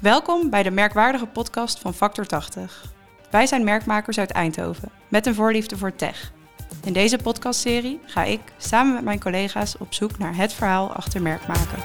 Welkom 0.00 0.50
bij 0.50 0.62
de 0.62 0.70
merkwaardige 0.70 1.26
podcast 1.26 1.78
van 1.78 1.94
Factor 1.94 2.26
80. 2.26 2.92
Wij 3.30 3.46
zijn 3.46 3.64
merkmakers 3.64 4.18
uit 4.18 4.30
Eindhoven 4.30 4.90
met 5.08 5.26
een 5.26 5.34
voorliefde 5.34 5.76
voor 5.76 5.94
tech. 5.94 6.32
In 6.84 6.92
deze 6.92 7.16
podcastserie 7.16 8.00
ga 8.04 8.22
ik 8.22 8.40
samen 8.56 8.94
met 8.94 9.04
mijn 9.04 9.20
collega's 9.20 9.76
op 9.78 9.94
zoek 9.94 10.18
naar 10.18 10.36
het 10.36 10.52
verhaal 10.52 10.92
achter 10.92 11.22
merkmaken. 11.22 11.78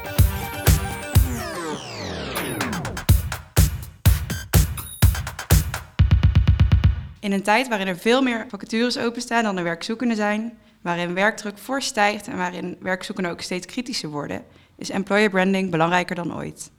In 7.19 7.31
een 7.31 7.43
tijd 7.43 7.67
waarin 7.67 7.87
er 7.87 7.97
veel 7.97 8.21
meer 8.21 8.45
vacatures 8.49 8.97
openstaan 8.97 9.43
dan 9.43 9.57
er 9.57 9.63
werkzoekenden 9.63 10.17
zijn, 10.17 10.57
waarin 10.81 11.13
werkdruk 11.13 11.57
fors 11.57 11.85
stijgt 11.85 12.27
en 12.27 12.37
waarin 12.37 12.77
werkzoekenden 12.79 13.31
ook 13.31 13.41
steeds 13.41 13.65
kritischer 13.65 14.09
worden, 14.09 14.43
is 14.77 14.89
employer 14.89 15.29
branding 15.29 15.71
belangrijker 15.71 16.15
dan 16.15 16.35
ooit. 16.35 16.71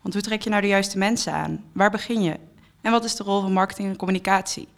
Want 0.00 0.14
hoe 0.14 0.22
trek 0.22 0.42
je 0.42 0.50
nou 0.50 0.62
de 0.62 0.68
juiste 0.68 0.98
mensen 0.98 1.32
aan? 1.32 1.64
Waar 1.72 1.90
begin 1.90 2.22
je? 2.22 2.36
En 2.80 2.90
wat 2.90 3.04
is 3.04 3.14
de 3.16 3.24
rol 3.24 3.40
van 3.40 3.52
marketing 3.52 3.88
en 3.88 3.96
communicatie? 3.96 4.68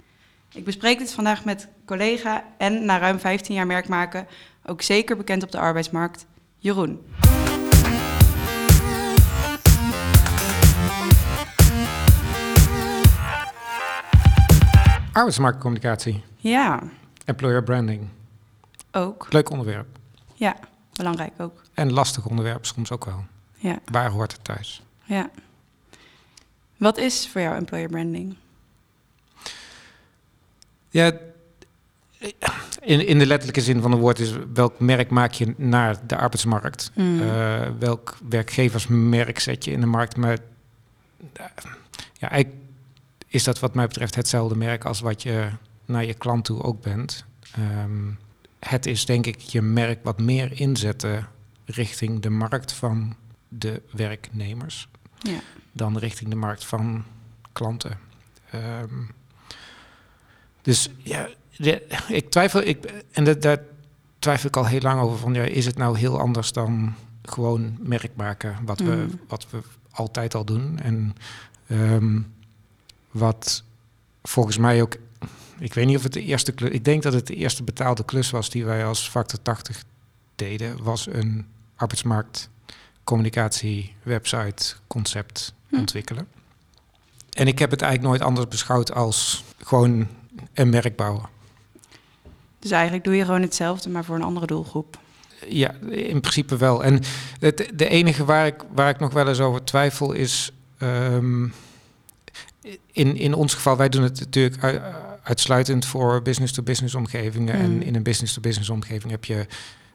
Ik 0.52 0.64
bespreek 0.64 0.98
dit 0.98 1.12
vandaag 1.12 1.44
met 1.44 1.68
collega 1.86 2.44
en 2.58 2.84
na 2.84 2.98
ruim 2.98 3.18
15 3.18 3.54
jaar 3.54 3.66
merk 3.66 3.88
maken 3.88 4.26
ook 4.66 4.82
zeker 4.82 5.16
bekend 5.16 5.42
op 5.42 5.50
de 5.50 5.58
arbeidsmarkt, 5.58 6.26
Jeroen. 6.58 7.00
Arbeidsmarktcommunicatie, 15.12 16.24
Ja, 16.36 16.82
employer 17.24 17.62
branding. 17.62 18.08
ook. 18.92 19.26
Leuk 19.30 19.50
onderwerp. 19.50 19.86
Ja, 20.34 20.56
belangrijk 20.92 21.32
ook. 21.38 21.62
En 21.74 21.92
lastig 21.92 22.26
onderwerp 22.26 22.66
soms 22.66 22.90
ook 22.90 23.04
wel. 23.04 23.24
Ja, 23.56 23.78
Waar 23.84 24.10
hoort 24.10 24.32
het 24.32 24.44
thuis? 24.44 24.82
Ja. 25.12 25.30
Wat 26.76 26.98
is 26.98 27.28
voor 27.28 27.40
jou 27.40 27.56
employer 27.56 27.88
branding? 27.88 28.36
Ja, 30.90 31.12
in, 32.80 33.06
in 33.06 33.18
de 33.18 33.26
letterlijke 33.26 33.60
zin 33.60 33.80
van 33.80 33.90
het 33.90 34.00
woord 34.00 34.18
is 34.18 34.32
welk 34.54 34.80
merk 34.80 35.10
maak 35.10 35.32
je 35.32 35.54
naar 35.56 36.06
de 36.06 36.16
arbeidsmarkt? 36.16 36.90
Mm. 36.94 37.20
Eh, 37.20 37.68
welk 37.78 38.18
werkgeversmerk 38.28 39.38
zet 39.38 39.64
je 39.64 39.70
in 39.70 39.80
de 39.80 39.86
markt? 39.86 40.16
Maar 40.16 40.38
ja, 42.18 42.30
eigenlijk 42.30 42.62
is 43.26 43.44
dat 43.44 43.60
wat 43.60 43.74
mij 43.74 43.86
betreft 43.86 44.14
hetzelfde 44.14 44.56
merk 44.56 44.84
als 44.84 45.00
wat 45.00 45.22
je 45.22 45.48
naar 45.84 46.04
je 46.04 46.14
klant 46.14 46.44
toe 46.44 46.62
ook 46.62 46.82
bent. 46.82 47.24
Ehm, 47.54 48.10
het 48.58 48.86
is 48.86 49.04
denk 49.04 49.26
ik 49.26 49.40
je 49.40 49.62
merk 49.62 49.98
wat 50.02 50.20
meer 50.20 50.60
inzetten 50.60 51.28
richting 51.64 52.20
de 52.20 52.30
markt 52.30 52.72
van 52.72 53.16
de 53.48 53.82
werknemers 53.90 54.88
Ja. 55.22 55.38
dan 55.72 55.98
richting 55.98 56.30
de 56.30 56.36
markt 56.36 56.64
van 56.64 57.04
klanten. 57.52 57.98
Ehm, 58.50 58.94
dus 60.62 60.88
ja, 60.98 61.28
de- 61.56 61.86
ik 62.08 62.30
twijfel, 62.30 62.60
ik, 62.62 62.84
en 63.12 63.24
dat, 63.24 63.42
daar 63.42 63.58
twijfel 64.18 64.48
ik 64.48 64.56
al 64.56 64.66
heel 64.66 64.80
lang 64.80 65.00
over. 65.00 65.18
Van, 65.18 65.34
ja, 65.34 65.42
is 65.42 65.66
het 65.66 65.76
nou 65.76 65.98
heel 65.98 66.18
anders 66.20 66.52
dan 66.52 66.94
gewoon 67.22 67.76
merk 67.80 68.16
maken, 68.16 68.56
wat, 68.64 68.80
we, 68.80 68.90
Mm. 68.94 69.20
wat 69.28 69.46
we 69.50 69.60
altijd 69.90 70.34
al 70.34 70.44
doen? 70.44 70.78
En 70.78 71.14
ehm, 71.66 72.20
wat 73.10 73.62
volgens 74.22 74.58
mij 74.58 74.82
ook, 74.82 74.96
ik 75.58 75.74
weet 75.74 75.86
niet 75.86 75.96
of 75.96 76.02
het 76.02 76.12
de 76.12 76.22
eerste 76.22 76.52
klus, 76.52 76.70
ik 76.70 76.84
denk 76.84 77.02
dat 77.02 77.12
het 77.12 77.26
de 77.26 77.34
eerste 77.34 77.62
betaalde 77.62 78.04
klus 78.04 78.30
was 78.30 78.50
die 78.50 78.64
wij 78.64 78.86
als 78.86 79.08
Factor 79.08 79.42
80 79.42 79.84
deden, 80.34 80.82
was 80.82 81.06
een 81.06 81.46
arbeidsmarkt 81.76 82.48
communicatie, 83.04 83.94
website, 84.02 84.74
concept 84.86 85.54
Hm. 85.68 85.76
ontwikkelen. 85.76 86.26
En 87.32 87.46
ik 87.46 87.58
heb 87.58 87.70
het 87.70 87.82
eigenlijk 87.82 88.12
nooit 88.12 88.28
anders 88.28 88.48
beschouwd 88.48 88.92
als 88.92 89.44
gewoon 89.62 90.06
een 90.54 90.68
merk 90.68 90.96
bouwen. 90.96 91.28
Dus 92.58 92.70
eigenlijk 92.70 93.04
doe 93.04 93.16
je 93.16 93.24
gewoon 93.24 93.42
hetzelfde, 93.42 93.88
maar 93.88 94.04
voor 94.04 94.14
een 94.16 94.22
andere 94.22 94.46
doelgroep. 94.46 94.98
Ja, 95.48 95.74
in 95.90 96.20
principe 96.20 96.56
wel. 96.56 96.84
En 96.84 97.00
het, 97.38 97.70
de 97.74 97.88
enige 97.88 98.24
waar 98.24 98.46
ik, 98.46 98.62
waar 98.74 98.88
ik 98.88 98.98
nog 98.98 99.12
wel 99.12 99.28
eens 99.28 99.40
over 99.40 99.64
twijfel 99.64 100.12
is. 100.12 100.52
ehm, 100.78 101.44
in, 102.92 103.16
in 103.16 103.34
ons 103.34 103.54
geval, 103.54 103.76
wij 103.76 103.88
doen 103.88 104.02
het 104.02 104.18
natuurlijk 104.20 104.62
ui- 104.62 104.80
uitsluitend 105.22 105.86
voor 105.86 106.22
business-to-business 106.22 106.94
omgevingen. 106.94 107.56
Mm. 107.56 107.62
En 107.62 107.82
in 107.82 107.94
een 107.94 108.02
business-to-business 108.02 108.70
omgeving 108.70 109.10
heb 109.10 109.24
je 109.24 109.46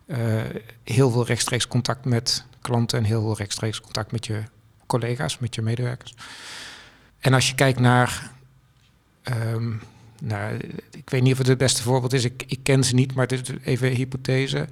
eh, 0.06 0.18
heel 0.84 1.12
veel 1.12 1.26
rechtstreeks 1.26 1.68
contact 1.68 2.06
met 2.06 2.46
klanten 2.68 2.98
en 2.98 3.04
heel 3.04 3.36
rechtstreeks 3.38 3.82
contact 3.82 4.12
met 4.12 4.26
je 4.26 4.44
collega's, 4.88 5.40
met 5.40 5.56
je 5.56 5.62
medewerkers. 5.62 6.14
En 7.20 7.34
als 7.34 7.50
je 7.50 7.56
kijkt 7.56 7.80
naar. 7.80 8.32
nou, 10.22 10.58
ik 10.92 11.10
weet 11.10 11.22
niet 11.22 11.32
of 11.32 11.38
het 11.38 11.48
het 11.48 11.58
beste 11.58 11.82
voorbeeld 11.82 12.14
is. 12.14 12.24
Ik, 12.24 12.44
ik 12.48 12.60
ken 12.64 12.84
ze 12.84 12.96
niet, 12.96 13.14
maar 13.14 13.28
dit 13.28 13.50
is 13.50 13.56
even 13.64 13.88
een 13.88 13.96
hypothese. 13.96 14.68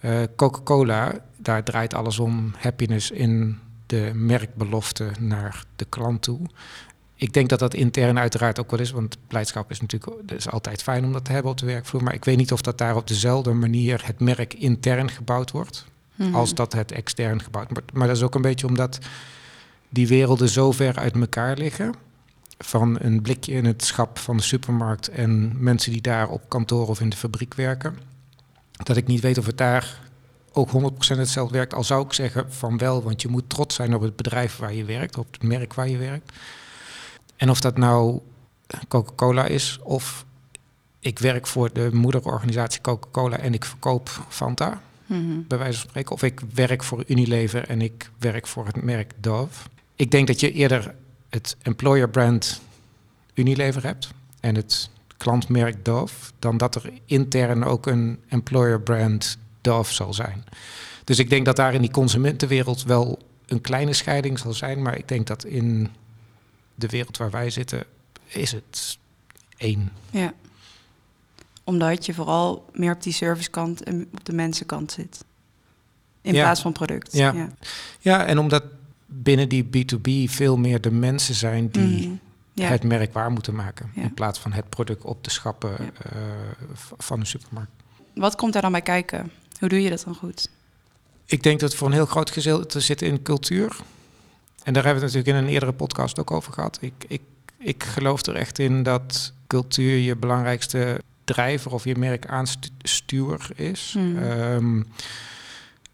Eh, 0.00 0.22
Coca-Cola, 0.36 1.14
daar 1.36 1.62
draait 1.64 1.94
alles 1.94 2.18
om 2.18 2.54
happiness 2.58 3.10
in 3.10 3.58
de 3.86 4.10
merkbelofte 4.14 5.10
naar 5.20 5.64
de 5.76 5.84
klant 5.84 6.22
toe. 6.22 6.40
Ik 7.14 7.32
denk 7.32 7.48
dat 7.48 7.58
dat 7.58 7.74
intern 7.74 8.18
uiteraard 8.18 8.60
ook 8.60 8.70
wel 8.70 8.80
is, 8.80 8.90
want 8.90 9.16
blijdschap 9.26 9.70
is 9.70 9.80
natuurlijk 9.80 10.32
is 10.32 10.50
altijd 10.50 10.82
fijn 10.82 11.04
om 11.04 11.12
dat 11.12 11.24
te 11.24 11.32
hebben 11.32 11.50
op 11.50 11.58
de 11.58 11.66
werkvloer. 11.66 12.02
Maar 12.02 12.14
ik 12.14 12.24
weet 12.24 12.36
niet 12.36 12.52
of 12.52 12.60
dat 12.60 12.78
daar 12.78 12.96
op 12.96 13.06
dezelfde 13.06 13.52
manier 13.52 14.02
het 14.04 14.20
merk 14.20 14.54
intern 14.54 15.10
gebouwd 15.10 15.50
wordt 15.50 15.86
Mhm. 16.18 16.34
als 16.34 16.54
dat 16.54 16.72
het 16.72 16.92
extern 16.92 17.42
gebouwd 17.42 17.70
wordt. 17.70 17.92
Maar 17.92 18.06
dat 18.06 18.16
is 18.16 18.22
ook 18.22 18.34
een 18.34 18.42
beetje 18.42 18.66
omdat 18.66 18.98
die 19.88 20.08
werelden 20.08 20.48
zo 20.48 20.72
ver 20.72 20.96
uit 20.96 21.14
elkaar 21.14 21.56
liggen. 21.56 21.94
Van 22.58 22.96
een 23.00 23.22
blikje 23.22 23.52
in 23.52 23.64
het 23.64 23.84
schap 23.84 24.18
van 24.18 24.36
de 24.36 24.42
supermarkt 24.42 25.08
en 25.08 25.62
mensen 25.62 25.92
die 25.92 26.00
daar 26.00 26.28
op 26.28 26.48
kantoor 26.48 26.88
of 26.88 27.00
in 27.00 27.08
de 27.08 27.16
fabriek 27.16 27.54
werken. 27.54 27.98
Dat 28.72 28.96
ik 28.96 29.06
niet 29.06 29.20
weet 29.20 29.38
of 29.38 29.46
het 29.46 29.58
daar 29.58 30.00
ook 30.52 30.70
100% 30.70 31.18
hetzelfde 31.18 31.56
werkt. 31.56 31.74
Al 31.74 31.84
zou 31.84 32.04
ik 32.04 32.12
zeggen 32.12 32.52
van 32.52 32.78
wel, 32.78 33.02
want 33.02 33.22
je 33.22 33.28
moet 33.28 33.48
trots 33.48 33.74
zijn 33.74 33.94
op 33.94 34.00
het 34.00 34.16
bedrijf 34.16 34.56
waar 34.56 34.74
je 34.74 34.84
werkt, 34.84 35.18
op 35.18 35.32
het 35.32 35.42
merk 35.42 35.74
waar 35.74 35.88
je 35.88 35.96
werkt. 35.96 36.32
En 37.36 37.50
of 37.50 37.60
dat 37.60 37.76
nou 37.76 38.20
Coca-Cola 38.88 39.44
is 39.44 39.78
of 39.82 40.24
ik 41.00 41.18
werk 41.18 41.46
voor 41.46 41.72
de 41.72 41.90
moederorganisatie 41.92 42.80
Coca-Cola 42.80 43.36
en 43.36 43.54
ik 43.54 43.64
verkoop 43.64 44.10
Fanta 44.28 44.80
Mhm. 45.08 45.40
bij 45.46 45.58
wijze 45.58 45.78
van 45.78 45.88
spreken. 45.88 46.12
Of 46.12 46.22
ik 46.22 46.40
werk 46.54 46.84
voor 46.84 47.04
Unilever 47.06 47.68
en 47.68 47.80
ik 47.80 48.10
werk 48.18 48.46
voor 48.46 48.66
het 48.66 48.82
merk 48.82 49.12
Dove. 49.20 49.68
Ik 49.96 50.10
denk 50.10 50.26
dat 50.26 50.40
je 50.40 50.52
eerder 50.52 50.94
het 51.28 51.56
employer 51.62 52.08
brand 52.08 52.60
Unilever 53.34 53.82
hebt 53.82 54.10
en 54.40 54.54
het 54.54 54.90
klantmerk 55.16 55.84
Dove, 55.84 56.30
dan 56.38 56.56
dat 56.56 56.74
er 56.74 56.92
intern 57.04 57.64
ook 57.64 57.86
een 57.86 58.20
employer 58.28 58.80
brand 58.80 59.38
Dove 59.60 59.94
zal 59.94 60.14
zijn. 60.14 60.44
Dus 61.04 61.18
ik 61.18 61.30
denk 61.30 61.44
dat 61.44 61.56
daar 61.56 61.74
in 61.74 61.80
die 61.80 61.90
consumentenwereld 61.90 62.82
wel 62.82 63.18
een 63.46 63.60
kleine 63.60 63.92
scheiding 63.92 64.38
zal 64.38 64.52
zijn, 64.52 64.82
maar 64.82 64.98
ik 64.98 65.08
denk 65.08 65.26
dat 65.26 65.44
in 65.44 65.88
de 66.74 66.86
wereld 66.86 67.16
waar 67.16 67.30
wij 67.30 67.50
zitten 67.50 67.84
is 68.26 68.52
het 68.52 68.98
één. 69.56 69.92
Ja. 70.10 70.32
Omdat 71.68 72.06
je 72.06 72.14
vooral 72.14 72.64
meer 72.72 72.92
op 72.94 73.02
die 73.02 73.12
servicekant 73.12 73.82
en 73.82 74.08
op 74.12 74.24
de 74.24 74.32
mensenkant 74.32 74.92
zit. 74.92 75.24
In 76.22 76.34
Ja. 76.34 76.42
plaats 76.42 76.60
van 76.60 76.72
product. 76.72 77.12
Ja. 77.12 77.32
ja. 77.32 77.48
Ja, 78.00 78.24
en 78.26 78.38
omdat 78.38 78.64
binnen 79.06 79.48
die 79.48 79.64
B2B 79.64 80.30
veel 80.30 80.56
meer 80.56 80.80
de 80.80 80.90
mensen 80.90 81.34
zijn 81.34 81.68
die 81.70 82.06
Mhm. 82.06 82.16
Ja. 82.52 82.68
het 82.68 82.82
merk 82.84 83.12
waar 83.12 83.30
moeten 83.30 83.54
maken. 83.54 83.90
In 83.94 84.14
plaats 84.14 84.38
van 84.38 84.52
het 84.52 84.68
product 84.68 85.02
op 85.04 85.24
de 85.24 85.30
schappen 85.30 85.78
eh, 85.78 86.20
van 86.98 87.20
een 87.20 87.26
supermarkt. 87.26 87.70
Wat 88.14 88.34
komt 88.36 88.52
daar 88.52 88.62
dan 88.62 88.72
bij 88.72 88.82
kijken? 88.82 89.30
Hoe 89.58 89.68
doe 89.68 89.82
je 89.82 89.90
dat 89.90 90.02
dan 90.04 90.14
goed? 90.14 90.48
Ik 91.26 91.42
denk 91.42 91.60
dat 91.60 91.74
voor 91.74 91.86
een 91.86 91.92
heel 91.92 92.06
groot 92.06 92.30
gedeelte 92.30 92.80
zit 92.80 93.02
in 93.02 93.22
cultuur. 93.22 93.76
En 94.62 94.72
daar 94.72 94.84
hebben 94.84 95.02
we 95.02 95.06
het 95.08 95.14
natuurlijk 95.16 95.28
in 95.28 95.44
een 95.44 95.52
eerdere 95.54 95.72
podcast 95.72 96.18
ook 96.18 96.30
over 96.30 96.52
gehad. 96.52 96.78
Ik, 96.80 96.92
ik, 97.08 97.22
ik 97.58 97.82
geloof 97.84 98.26
er 98.26 98.34
echt 98.34 98.58
in 98.58 98.82
dat 98.82 99.32
cultuur 99.46 99.96
je 99.96 100.16
belangrijkste 100.16 101.00
drijver 101.28 101.72
of 101.72 101.84
je 101.84 101.96
merk 101.96 102.26
aanstuur 102.26 103.50
is. 103.54 103.90
Hmm. 103.92 104.18
Ehm, 104.18 104.82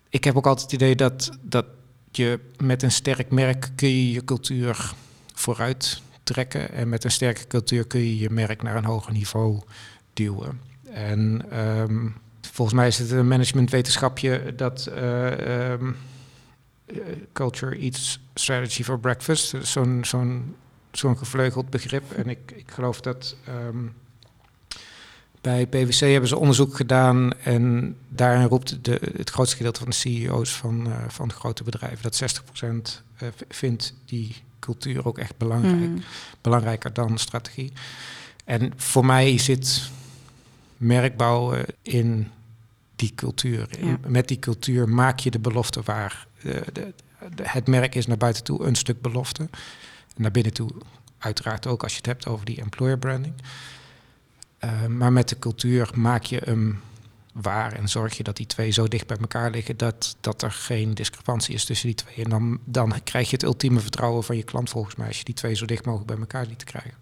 ik 0.09 0.25
heb 0.25 0.37
ook 0.37 0.47
altijd 0.47 0.71
het 0.71 0.81
idee 0.81 0.97
dat, 0.97 1.39
dat 1.41 1.67
je 2.11 2.41
met 2.57 2.83
een 2.83 2.93
sterk 2.93 3.31
merk 3.31 3.71
kun 3.75 3.89
je 3.89 4.13
je 4.13 4.25
cultuur 4.25 4.93
vooruit 5.35 6.03
trekken. 6.23 6.73
En 6.73 6.89
met 6.89 7.05
een 7.05 7.11
sterke 7.11 7.47
cultuur 7.47 7.87
kun 7.87 8.01
je 8.01 8.19
je 8.19 8.31
merk 8.31 8.63
naar 8.63 8.77
een 8.77 8.85
hoger 8.85 9.13
niveau 9.13 9.61
duwen. 10.13 10.61
En 10.91 11.45
ehm, 11.51 12.09
volgens 12.41 12.77
mij 12.77 12.87
is 12.87 12.99
het 12.99 13.11
een 13.11 13.29
managementwetenschapje 13.29 14.55
dat 14.57 14.87
eh, 14.87 15.73
ehm, 15.73 15.93
eh, 16.87 16.97
culture 17.33 17.79
eats 17.79 18.21
strategy 18.35 18.83
for 18.83 18.99
breakfast. 18.99 19.55
Zo'n 19.63 20.05
zo'n 20.05 20.55
zo'n 20.93 21.19
gevleugeld 21.19 21.71
begrip. 21.71 22.13
En 22.13 22.29
ik, 22.29 22.53
ik 22.55 22.71
geloof 22.71 23.01
dat 23.01 23.37
bij 25.45 25.67
PwC 25.67 25.99
hebben 25.99 26.29
ze 26.29 26.37
onderzoek 26.39 26.77
gedaan 26.77 27.33
en 27.43 27.97
daarin 28.09 28.47
roept 28.47 28.85
de, 28.85 29.01
het 29.17 29.31
grootste 29.31 29.57
gedeelte 29.57 29.81
van 29.81 29.89
de 29.89 29.95
CEO's 29.97 30.53
van, 30.57 30.87
eh, 30.87 31.05
van 31.09 31.33
grote 31.33 31.63
bedrijven 31.65 32.03
dat 32.03 32.15
60% 32.15 33.03
eh, 33.17 33.29
vindt 33.49 33.95
die 34.05 34.37
cultuur 34.59 35.07
ook 35.07 35.19
echt 35.19 35.37
belangrijk. 35.37 35.91
Mhm. 35.91 35.99
Belangrijker 36.41 36.93
dan 36.93 37.19
strategie. 37.19 37.73
En 38.45 38.73
voor 38.77 39.07
mij 39.07 39.39
zit 39.39 39.91
merk 40.77 41.17
bouwen 41.17 41.65
in 41.83 42.31
die 42.97 43.13
cultuur. 43.15 43.69
Ja. 43.85 43.99
Met 44.07 44.29
die 44.29 44.39
cultuur 44.39 44.89
maak 44.89 45.19
je 45.19 45.31
de 45.31 45.39
belofte 45.39 45.81
waar. 45.85 46.27
De, 46.43 46.63
de, 46.73 46.93
de- 47.35 47.49
het 47.49 47.67
merk 47.67 47.95
is 47.95 48.07
naar 48.07 48.17
buiten 48.17 48.45
toe 48.45 48.65
een 48.65 48.75
stuk 48.75 49.01
belofte. 49.01 49.49
Naar 50.17 50.31
binnen 50.31 50.53
toe 50.53 50.71
uiteraard 51.19 51.67
ook 51.67 51.83
als 51.83 51.93
je 51.93 51.99
het 51.99 52.07
hebt 52.07 52.27
over 52.27 52.45
die 52.47 52.61
employer 52.61 52.99
branding. 52.99 53.35
Eh, 54.65 54.87
maar 54.87 55.13
met 55.13 55.29
de 55.29 55.39
cultuur 55.39 55.91
maak 55.95 56.25
je 56.25 56.41
hem 56.45 56.81
waar 57.33 57.73
en 57.73 57.89
zorg 57.89 58.17
je 58.17 58.23
dat 58.23 58.37
die 58.37 58.47
twee 58.47 58.71
zo 58.71 58.89
dicht 58.89 59.07
bij 59.07 59.17
elkaar 59.17 59.51
liggen 59.51 59.77
dat, 59.77 60.17
dat 60.21 60.43
er 60.43 60.51
geen 60.51 60.95
discrepantie 60.95 61.55
is 61.55 61.65
tussen 61.65 61.87
die 61.87 61.97
twee. 61.97 62.25
En 62.25 62.31
dan, 62.31 62.59
dan 62.65 62.95
krijg 63.05 63.27
je 63.27 63.35
het 63.35 63.45
ultieme 63.45 63.81
vertrouwen 63.81 64.25
van 64.25 64.37
je 64.37 64.43
klant 64.43 64.71
volgens 64.71 64.95
mij 64.95 65.07
als 65.07 65.19
je 65.19 65.25
die 65.25 65.35
twee 65.35 65.55
zo 65.55 65.67
dicht 65.67 65.85
mogelijk 65.85 66.11
bij 66.11 66.19
elkaar 66.19 66.47
liet 66.47 66.65
krijgen. 66.65 66.95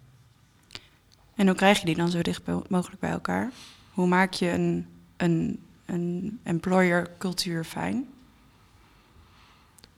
En 1.35 1.47
hoe 1.47 1.55
krijg 1.55 1.79
je 1.79 1.85
die 1.85 1.95
dan 1.95 2.09
zo 2.09 2.21
dicht 2.21 2.41
mogelijk 2.67 2.99
bij 2.99 3.11
elkaar? 3.11 3.51
Hoe 3.91 4.07
maak 4.07 4.33
je 4.33 4.49
een, 4.49 4.87
een, 5.17 5.59
een 5.85 6.39
employer 6.43 7.09
cultuur 7.17 7.63
fijn? 7.63 8.07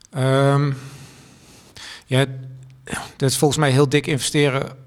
Ehm, 0.09 0.73
ja, 2.05 2.25
dat 3.15 3.29
is 3.29 3.37
volgens 3.37 3.59
mij 3.59 3.71
heel 3.71 3.89
dik 3.89 4.07
investeren. 4.07 4.84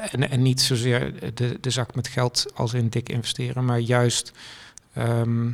En, 0.00 0.30
en 0.30 0.42
niet 0.42 0.60
zozeer 0.60 1.34
de, 1.34 1.58
de 1.60 1.70
zak 1.70 1.94
met 1.94 2.08
geld 2.08 2.46
als 2.54 2.74
in 2.74 2.88
dik 2.88 3.08
investeren, 3.08 3.64
maar 3.64 3.78
juist 3.78 4.32
ehm, 4.92 5.50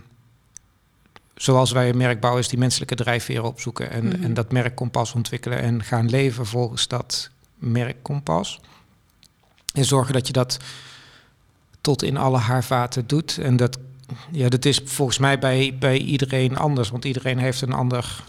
zoals 1.34 1.70
wij 1.70 1.88
een 1.88 1.96
merk 1.96 2.20
bouwen, 2.20 2.42
is 2.42 2.48
die 2.48 2.58
menselijke 2.58 2.94
drijfveren 2.94 3.44
opzoeken 3.44 3.90
en, 3.90 4.06
Mhm. 4.06 4.22
en 4.22 4.34
dat 4.34 4.52
merkkompas 4.52 5.12
ontwikkelen 5.12 5.58
en 5.60 5.82
gaan 5.82 6.10
leven 6.10 6.46
volgens 6.46 6.88
dat 6.88 7.30
merkkompas. 7.54 8.60
En 9.74 9.84
zorgen 9.84 10.12
dat 10.12 10.26
je 10.26 10.32
dat 10.32 10.58
tot 11.80 12.02
in 12.02 12.16
alle 12.16 12.38
haarvaten 12.38 13.06
doet. 13.06 13.38
En 13.38 13.56
dat, 13.56 13.78
ja, 14.30 14.48
dat 14.48 14.64
is 14.64 14.80
volgens 14.84 15.18
mij 15.18 15.38
bij, 15.38 15.76
bij 15.78 15.98
iedereen 15.98 16.56
anders, 16.56 16.90
want 16.90 17.04
iedereen 17.04 17.38
heeft 17.38 17.60
een 17.60 17.72
ander 17.72 18.22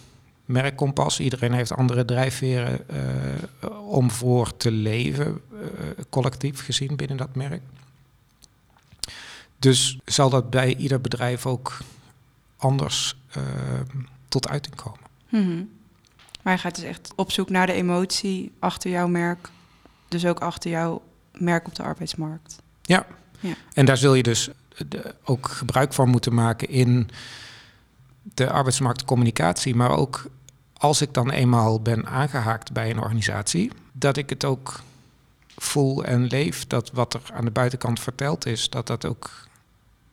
merkkompas. 0.46 1.20
Iedereen 1.20 1.54
heeft 1.54 1.72
andere 1.76 2.06
drijfveren 2.06 2.90
eh, 2.90 3.80
om 3.88 4.12
voor 4.12 4.58
te 4.58 4.72
leven, 4.72 5.42
eh, 5.52 6.04
collectief 6.10 6.64
gezien 6.66 6.96
binnen 6.96 7.18
dat 7.18 7.36
merk. 7.36 7.62
Dus 9.60 9.98
zal 10.06 10.30
dat 10.30 10.50
bij 10.50 10.76
ieder 10.76 11.02
bedrijf 11.02 11.46
ook 11.46 11.78
anders 12.58 13.16
eh, 13.32 13.44
tot 14.28 14.48
uiting 14.48 14.76
komen. 14.76 15.00
Mhm. 15.30 15.64
Maar 16.42 16.54
je 16.54 16.60
gaat 16.60 16.76
dus 16.76 16.84
echt 16.84 17.14
op 17.16 17.32
zoek 17.32 17.50
naar 17.50 17.66
de 17.66 17.74
emotie 17.74 18.52
achter 18.60 18.92
jouw 18.92 19.08
merk. 19.08 19.50
Dus 20.08 20.26
ook 20.26 20.40
achter 20.40 20.72
jouw 20.72 21.02
merk 21.34 21.68
op 21.68 21.76
de 21.76 21.84
arbeidsmarkt. 21.84 22.56
Ja. 22.82 23.06
Ja. 23.40 23.54
En 23.74 23.86
daar 23.86 23.98
zul 23.98 24.14
je 24.14 24.24
dus 24.24 24.50
de- 24.88 25.16
ook 25.24 25.48
gebruik 25.48 25.94
van 25.94 26.10
moeten 26.10 26.34
maken 26.34 26.70
in 26.70 27.10
de 28.22 28.50
arbeidsmarktcommunicatie, 28.50 29.76
maar 29.76 29.98
ook 29.98 30.26
als 30.74 31.02
ik 31.02 31.14
dan 31.14 31.30
eenmaal 31.30 31.82
ben 31.82 32.08
aangehaakt 32.08 32.72
bij 32.72 32.90
een 32.90 33.00
organisatie, 33.00 33.72
dat 33.92 34.18
ik 34.18 34.30
het 34.30 34.46
ook 34.46 34.82
voel 35.58 36.04
en 36.04 36.26
leef, 36.26 36.68
dat 36.68 36.92
wat 36.92 37.14
er 37.14 37.22
aan 37.34 37.46
de 37.46 37.52
buitenkant 37.52 38.00
verteld 38.00 38.46
is, 38.46 38.70
dat, 38.70 38.88
dat, 38.88 39.06
ook, 39.06 39.48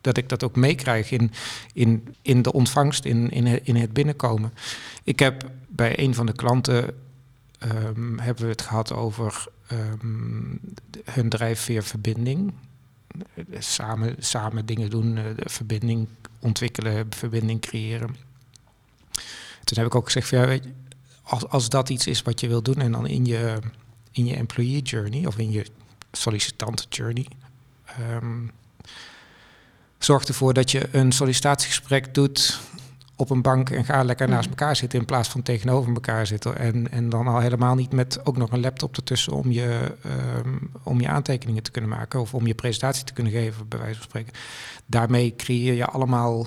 dat 0.01 0.17
ik 0.17 0.29
dat 0.29 0.45
ook 0.45 0.57
meekrijg 0.57 1.11
in, 1.11 1.33
in, 1.73 2.15
in 2.23 2.43
de 2.43 2.53
ontvangst, 2.53 3.05
in, 3.05 3.31
in, 3.31 3.65
in 3.65 3.77
het 3.77 3.93
binnenkomen. 3.93 4.53
Ik 5.05 5.19
heb 5.19 5.51
bij 5.69 5.99
een 5.99 6.15
van 6.15 6.27
de 6.27 6.33
klanten 6.33 6.95
ehm, 7.59 8.19
hebben 8.19 8.45
we 8.45 8.51
het 8.51 8.63
gehad 8.63 8.93
over 8.93 9.47
ehm, 9.67 10.57
hun 11.05 11.29
drijfveer 11.29 11.83
verbinding. 11.83 12.53
Samen, 13.59 14.17
samen 14.19 14.67
dingen 14.67 14.91
doen, 14.91 15.17
eh, 15.17 15.25
verbinding 15.37 16.09
ontwikkelen, 16.39 17.07
verbinding 17.11 17.61
creëren. 17.61 18.17
Toen 19.65 19.79
heb 19.79 19.87
ik 19.87 19.95
ook 19.95 20.05
gezegd, 20.05 20.29
van, 20.29 20.39
ja, 20.39 20.47
weet 20.47 20.65
je, 20.65 20.73
als, 21.23 21.49
als 21.49 21.69
dat 21.69 21.89
iets 21.89 22.07
is 22.07 22.23
wat 22.23 22.41
je 22.41 22.49
wil 22.49 22.63
doen 22.63 22.81
en 22.81 22.93
dan 22.93 23.07
in 23.07 23.25
je, 23.25 23.59
in 24.13 24.27
je 24.27 24.37
employee 24.37 24.83
journey 24.83 25.27
of 25.27 25.39
in 25.39 25.51
je 25.51 25.67
sollicitant 26.13 26.87
journey, 26.89 27.27
ehm, 27.85 28.47
zorg 29.99 30.25
ervoor 30.25 30.55
dat 30.55 30.71
je 30.71 30.89
een 30.93 31.13
sollicitatiegesprek 31.13 32.15
doet 32.15 32.61
op 33.19 33.31
een 33.31 33.43
bank 33.43 33.71
en 33.71 33.85
ga 33.85 34.03
lekker 34.03 34.29
naast 34.29 34.49
Mhm. 34.49 34.59
elkaar 34.59 34.77
zitten 34.77 34.99
in 34.99 35.05
plaats 35.05 35.29
van 35.29 35.43
tegenover 35.43 35.95
elkaar 35.95 36.27
zitten. 36.27 36.59
En, 36.59 36.91
en 36.91 37.09
dan 37.09 37.27
al 37.27 37.41
helemaal 37.41 37.75
niet 37.75 37.93
met 37.93 38.27
ook 38.27 38.37
nog 38.37 38.53
een 38.53 38.61
laptop 38.61 38.97
ertussen 38.97 39.33
om 39.33 39.51
je, 39.51 39.95
ehm, 40.03 40.55
om 40.83 41.01
je 41.01 41.09
aantekeningen 41.09 41.63
te 41.63 41.71
kunnen 41.71 41.91
maken 41.91 42.21
of 42.21 42.35
om 42.35 42.47
je 42.47 42.55
presentatie 42.55 43.05
te 43.05 43.13
kunnen 43.13 43.33
geven, 43.33 43.69
bij 43.69 43.79
wijze 43.79 43.95
van 43.95 44.05
spreken. 44.09 44.33
Daarmee 44.87 45.37
creëer 45.37 45.75
je 45.75 45.87
allemaal 45.87 46.47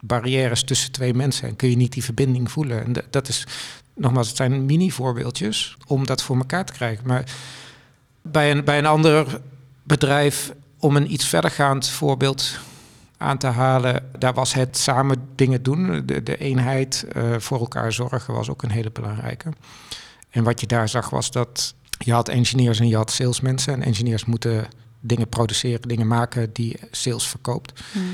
barrières 0.00 0.64
tussen 0.64 0.92
twee 0.92 1.14
mensen 1.14 1.48
en 1.48 1.56
kun 1.56 1.70
je 1.70 1.76
niet 1.76 1.92
die 1.92 2.04
verbinding 2.04 2.50
voelen. 2.50 2.84
En 2.84 2.94
dat 3.10 3.28
is, 3.28 3.46
nogmaals, 3.94 4.28
het 4.28 4.36
zijn 4.36 4.64
mini-voorbeeldjes 4.64 5.76
om 5.86 6.06
dat 6.06 6.22
voor 6.22 6.36
elkaar 6.36 6.64
te 6.64 6.72
krijgen. 6.72 7.06
Maar 7.06 7.24
bij 8.22 8.50
een, 8.50 8.64
bij 8.64 8.78
een 8.78 8.86
ander 8.86 9.40
bedrijf, 9.82 10.52
om 10.78 10.96
een 10.96 11.12
iets 11.12 11.26
verdergaand 11.26 11.88
voorbeeld 11.88 12.58
aan 13.20 13.38
te 13.38 13.46
halen, 13.46 14.02
daar 14.18 14.34
was 14.34 14.54
het 14.54 14.76
samen 14.76 15.28
dingen 15.34 15.62
doen. 15.62 16.02
De, 16.06 16.22
de 16.22 16.36
eenheid 16.36 17.06
eh, 17.12 17.34
voor 17.38 17.58
elkaar 17.58 17.92
zorgen 17.92 18.34
was 18.34 18.50
ook 18.50 18.62
een 18.62 18.70
hele 18.70 18.90
belangrijke. 18.90 19.52
En 20.30 20.44
wat 20.44 20.60
je 20.60 20.66
daar 20.66 20.88
zag 20.88 21.10
was 21.10 21.30
dat 21.30 21.74
je 21.98 22.12
had 22.12 22.28
engineers 22.28 22.80
en 22.80 22.88
je 22.88 22.96
had 22.96 23.10
salesmensen. 23.10 23.72
En 23.72 23.82
engineers 23.82 24.24
moeten 24.24 24.66
dingen 25.00 25.28
produceren, 25.28 25.88
dingen 25.88 26.06
maken 26.06 26.52
die 26.52 26.80
sales 26.90 27.26
verkoopt. 27.26 27.82
Mhm. 27.92 28.04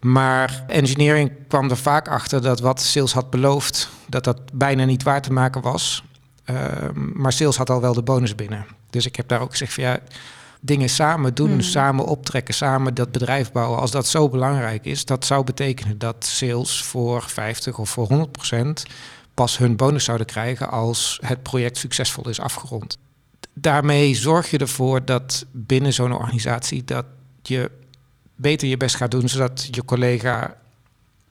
Maar 0.00 0.64
engineering 0.66 1.32
kwam 1.48 1.70
er 1.70 1.76
vaak 1.76 2.08
achter 2.08 2.42
dat 2.42 2.60
wat 2.60 2.80
sales 2.80 3.12
had 3.12 3.30
beloofd, 3.30 3.88
dat 4.06 4.24
dat 4.24 4.40
bijna 4.52 4.84
niet 4.84 5.02
waar 5.02 5.22
te 5.22 5.32
maken 5.32 5.60
was. 5.62 6.04
Ehm, 6.44 7.20
maar 7.20 7.32
sales 7.32 7.56
had 7.56 7.70
al 7.70 7.80
wel 7.80 7.94
de 7.94 8.02
bonus 8.02 8.34
binnen. 8.34 8.66
Dus 8.90 9.06
ik 9.06 9.16
heb 9.16 9.28
daar 9.28 9.40
ook 9.40 9.50
gezegd 9.50 9.72
van 9.72 9.82
ja, 9.82 9.98
dingen 10.60 10.88
samen 10.88 11.34
doen, 11.34 11.50
Hmm. 11.50 11.60
samen 11.60 12.04
optrekken, 12.06 12.54
samen 12.54 12.94
dat 12.94 13.12
bedrijf 13.12 13.52
bouwen. 13.52 13.78
Als 13.80 13.90
dat 13.90 14.06
zo 14.06 14.28
belangrijk 14.28 14.84
is, 14.84 15.04
dat 15.04 15.24
zou 15.24 15.44
betekenen 15.44 15.98
dat 15.98 16.24
sales 16.24 16.82
voor 16.82 17.22
50 17.22 17.78
of 17.78 17.90
voor 17.90 18.06
100 18.06 18.32
procent 18.32 18.84
pas 19.34 19.58
hun 19.58 19.76
bonus 19.76 20.04
zouden 20.04 20.26
krijgen 20.26 20.70
als 20.70 21.18
het 21.24 21.42
project 21.42 21.76
succesvol 21.76 22.28
is 22.28 22.40
afgerond. 22.40 22.98
Daarmee 23.54 24.14
zorg 24.14 24.50
je 24.50 24.58
ervoor 24.58 25.04
dat 25.04 25.44
binnen 25.52 25.92
zo'n 25.92 26.12
organisatie 26.12 26.84
dat 26.84 27.04
je 27.42 27.70
beter 28.34 28.68
je 28.68 28.76
best 28.76 28.96
gaat 28.96 29.10
doen, 29.10 29.28
zodat 29.28 29.68
je 29.70 29.84
collega 29.84 30.56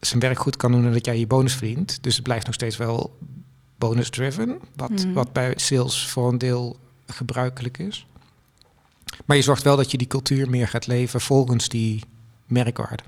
zijn 0.00 0.20
werk 0.20 0.38
goed 0.38 0.56
kan 0.56 0.72
doen 0.72 0.84
en 0.86 0.92
dat 0.92 1.04
jij 1.06 1.18
je 1.18 1.26
bonus 1.26 1.54
verdient. 1.54 1.98
Dus 2.02 2.14
het 2.14 2.24
blijft 2.24 2.46
nog 2.46 2.54
steeds 2.54 2.76
wel 2.76 3.18
bonus-driven, 3.78 4.58
wat, 4.76 4.90
Mhm. 4.90 5.12
wat 5.12 5.32
bij 5.32 5.52
sales 5.56 6.08
voor 6.08 6.28
een 6.28 6.38
deel 6.38 6.76
gebruikelijk 7.06 7.78
is. 7.78 8.06
Maar 9.24 9.36
je 9.36 9.42
zorgt 9.42 9.62
wel 9.62 9.76
dat 9.76 9.90
je 9.90 9.98
die 9.98 10.06
cultuur 10.06 10.50
meer 10.50 10.68
gaat 10.68 10.86
leven 10.86 11.20
volgens 11.20 11.68
die 11.68 12.02
merkwaarde. 12.46 13.02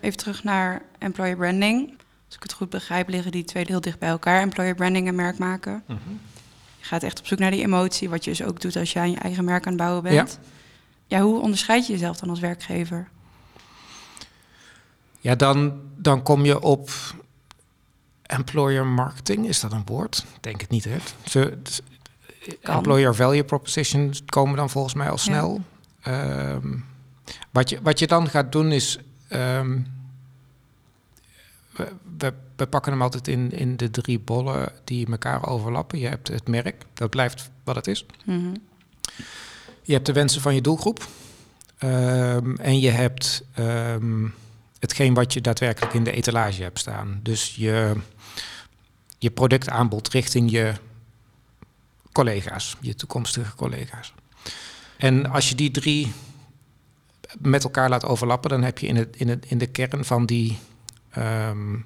Even 0.00 0.18
terug 0.18 0.44
naar 0.44 0.82
employer 0.98 1.36
branding. 1.36 1.88
Als 2.26 2.36
ik 2.36 2.42
het 2.42 2.52
goed 2.52 2.70
begrijp, 2.70 3.08
liggen 3.08 3.32
die 3.32 3.44
twee 3.44 3.64
heel 3.66 3.80
dicht 3.80 3.98
bij 3.98 4.08
elkaar. 4.08 4.40
Employer 4.40 4.74
branding 4.74 5.08
en 5.08 5.14
merk 5.14 5.38
maken. 5.38 5.82
Je 6.78 6.86
gaat 6.86 7.02
echt 7.02 7.18
op 7.18 7.26
zoek 7.26 7.38
naar 7.38 7.50
die 7.50 7.62
emotie, 7.62 8.08
wat 8.08 8.24
je 8.24 8.30
dus 8.30 8.42
ook 8.42 8.60
doet 8.60 8.76
als 8.76 8.92
je 8.92 8.98
aan 8.98 9.10
je 9.10 9.16
eigen 9.16 9.44
merk 9.44 9.64
aan 9.66 9.72
het 9.72 9.80
bouwen 9.80 10.02
bent. 10.02 10.38
Ja, 11.06 11.20
hoe 11.20 11.40
onderscheid 11.40 11.86
je 11.86 11.92
jezelf 11.92 12.16
dan 12.16 12.30
als 12.30 12.40
werkgever? 12.40 13.08
Ja, 15.20 15.34
dan, 15.34 15.80
dan 15.96 16.22
kom 16.22 16.44
je 16.44 16.60
op 16.60 16.90
employer 18.22 18.86
marketing. 18.86 19.48
Is 19.48 19.60
dat 19.60 19.72
een 19.72 19.82
woord? 19.84 20.18
Ik 20.34 20.42
Denk 20.42 20.60
het 20.60 20.70
niet, 20.70 20.84
hè? 20.84 20.96
Kan. 22.62 22.74
employer 22.76 23.14
value 23.14 23.44
propositions 23.44 24.22
komen 24.26 24.56
dan 24.56 24.70
volgens 24.70 24.94
mij 24.94 25.06
al 25.06 25.12
Ja. 25.16 25.22
snel. 25.22 25.60
Ehm, 26.02 26.76
wat, 27.50 27.70
je, 27.70 27.78
wat 27.82 27.98
je 27.98 28.06
dan 28.06 28.28
gaat 28.28 28.52
doen 28.52 28.72
is... 28.72 28.98
ehm, 29.28 29.78
we, 31.70 31.88
we, 32.18 32.32
we 32.56 32.66
pakken 32.66 32.92
hem 32.92 33.02
altijd 33.02 33.28
in, 33.28 33.52
in 33.52 33.76
de 33.76 33.90
drie 33.90 34.18
bollen 34.18 34.72
die 34.84 35.10
elkaar 35.10 35.46
overlappen. 35.48 35.98
Je 35.98 36.08
hebt 36.08 36.28
het 36.28 36.48
merk, 36.48 36.84
dat 36.94 37.10
blijft 37.10 37.50
wat 37.64 37.76
het 37.76 37.86
is. 37.86 38.06
Mhm. 38.24 38.54
Je 39.82 39.92
hebt 39.92 40.06
de 40.06 40.12
wensen 40.12 40.40
van 40.40 40.54
je 40.54 40.60
doelgroep. 40.60 41.06
Ehm, 41.78 42.54
en 42.56 42.80
je 42.80 42.90
hebt 42.90 43.42
hetgeen 44.78 45.14
wat 45.14 45.32
je 45.32 45.40
daadwerkelijk 45.40 45.94
in 45.94 46.04
de 46.04 46.12
etalage 46.12 46.62
hebt 46.62 46.78
staan. 46.78 47.20
Dus 47.22 47.54
je, 47.54 47.94
je 49.18 49.30
productaanbod 49.30 50.08
richting 50.08 50.50
je 50.50 50.72
collega's, 52.12 52.76
je 52.80 52.94
toekomstige 52.94 53.54
collega's. 53.54 54.14
En 54.96 55.30
als 55.30 55.48
je 55.48 55.54
die 55.54 55.70
drie 55.70 56.12
met 57.38 57.64
elkaar 57.64 57.88
laat 57.88 58.04
overlappen, 58.04 58.50
dan 58.50 58.62
heb 58.62 58.78
je 58.78 58.86
in, 58.86 58.96
het, 58.96 59.16
in, 59.16 59.28
het, 59.28 59.46
in 59.48 59.58
de 59.58 59.66
kern 59.66 60.04
van 60.04 60.26
die, 60.26 60.58
ehm, 61.10 61.76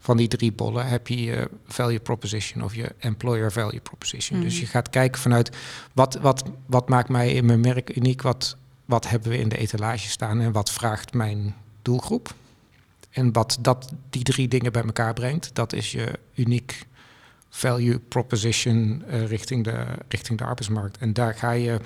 van 0.00 0.16
die 0.16 0.28
drie 0.28 0.52
bollen 0.52 0.86
heb 0.86 1.08
je 1.08 1.22
je 1.22 1.50
value 1.66 2.00
proposition 2.00 2.64
of 2.64 2.74
je 2.74 2.94
employer 2.98 3.52
value 3.52 3.80
proposition. 3.80 4.40
Dus 4.40 4.52
Mhm. 4.52 4.60
je 4.62 4.68
gaat 4.68 4.90
kijken 4.90 5.20
vanuit 5.20 5.50
wat, 5.92 6.14
wat, 6.14 6.42
wat 6.66 6.88
maakt 6.88 7.08
mij 7.08 7.32
in 7.32 7.44
mijn 7.46 7.60
merk 7.60 7.96
uniek, 7.96 8.22
wat, 8.22 8.56
wat 8.84 9.08
hebben 9.08 9.30
we 9.30 9.38
in 9.38 9.48
de 9.48 9.58
etalage 9.58 10.08
staan 10.08 10.40
en 10.40 10.52
wat 10.52 10.70
vraagt 10.70 11.12
mijn 11.14 11.54
doelgroep. 11.82 12.34
En 13.10 13.32
wat 13.32 13.58
dat, 13.60 13.92
die 14.10 14.22
drie 14.22 14.48
dingen 14.48 14.72
bij 14.72 14.82
elkaar 14.82 15.14
brengt, 15.14 15.50
dat 15.54 15.72
is 15.72 15.92
je 15.92 16.18
uniek 16.34 16.86
value 17.50 17.98
proposition 17.98 19.02
eh, 19.08 19.26
richting, 19.26 19.64
de, 19.64 19.84
richting 20.08 20.38
de 20.38 20.44
arbeidsmarkt. 20.44 20.98
En 20.98 21.12
daar 21.12 21.34
ga 21.34 21.50
je 21.50 21.80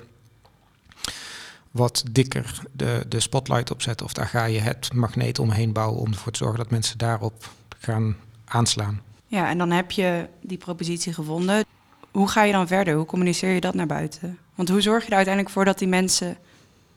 wat 1.71 2.03
dikker 2.11 2.61
de, 2.71 3.05
de 3.07 3.19
spotlight 3.19 3.71
op 3.71 3.81
zetten. 3.81 4.05
Of 4.05 4.13
daar 4.13 4.27
ga 4.27 4.45
je 4.45 4.59
het 4.59 4.93
magneet 4.93 5.39
omheen 5.39 5.73
bouwen 5.73 5.99
om 6.01 6.11
ervoor 6.11 6.31
te 6.31 6.37
zorgen 6.37 6.57
dat 6.57 6.69
mensen 6.69 6.97
daarop 6.97 7.49
gaan 7.79 8.15
aanslaan. 8.45 9.01
Ja, 9.27 9.49
en 9.49 9.57
dan 9.57 9.71
heb 9.71 9.91
je 9.91 10.27
die 10.41 10.57
propositie 10.57 11.13
gevonden. 11.13 11.65
Hoe 12.11 12.27
ga 12.29 12.43
je 12.43 12.51
dan 12.51 12.67
verder? 12.67 12.95
Hoe 12.95 13.05
communiceer 13.05 13.53
je 13.53 13.61
dat 13.61 13.73
naar 13.73 13.85
buiten? 13.87 14.37
Want 14.55 14.69
hoe 14.69 14.81
zorg 14.81 15.03
je 15.03 15.09
er 15.09 15.15
uiteindelijk 15.15 15.53
voor 15.53 15.65
dat 15.65 15.79
die 15.79 15.87
mensen... 15.87 16.37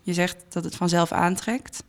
Je 0.03 0.15
zegt 0.15 0.37
dat 0.49 0.65
het 0.65 0.77
vanzelf 0.77 1.13
aantrekt. 1.13 1.83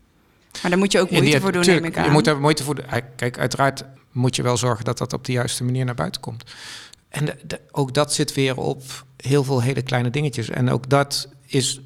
Maar 0.61 0.71
daar 0.71 0.79
moet 0.79 0.91
je 0.91 0.99
ook 0.99 1.09
die- 1.09 1.21
moeite 1.21 1.41
voor 1.41 1.51
doen, 1.51 1.61
tuurlijk, 1.61 1.83
neem 1.83 1.93
ik 1.93 1.99
aan. 1.99 2.05
Je 2.05 2.11
moet 2.11 2.27
er 2.27 2.39
moeite 2.39 2.63
voor 2.63 2.75
doen. 2.75 2.85
Kijk, 3.15 3.37
uiteraard 3.37 3.85
moet 4.11 4.35
je 4.35 4.43
wel 4.43 4.57
zorgen 4.57 4.85
dat 4.85 4.97
dat 4.97 5.13
op 5.13 5.25
de 5.25 5.31
juiste 5.31 5.63
manier 5.63 5.85
naar 5.85 5.95
buiten 5.95 6.21
komt. 6.21 6.43
En 7.09 7.25
de- 7.25 7.37
de- 7.47 7.61
ook 7.71 7.93
dat 7.93 8.13
zit 8.13 8.33
weer 8.33 8.57
op 8.57 9.05
heel 9.17 9.43
veel 9.43 9.61
hele 9.61 9.81
kleine 9.81 10.09
dingetjes. 10.09 10.49
En 10.49 10.69
ook 10.69 10.89
dat 10.89 11.29
is. 11.45 11.79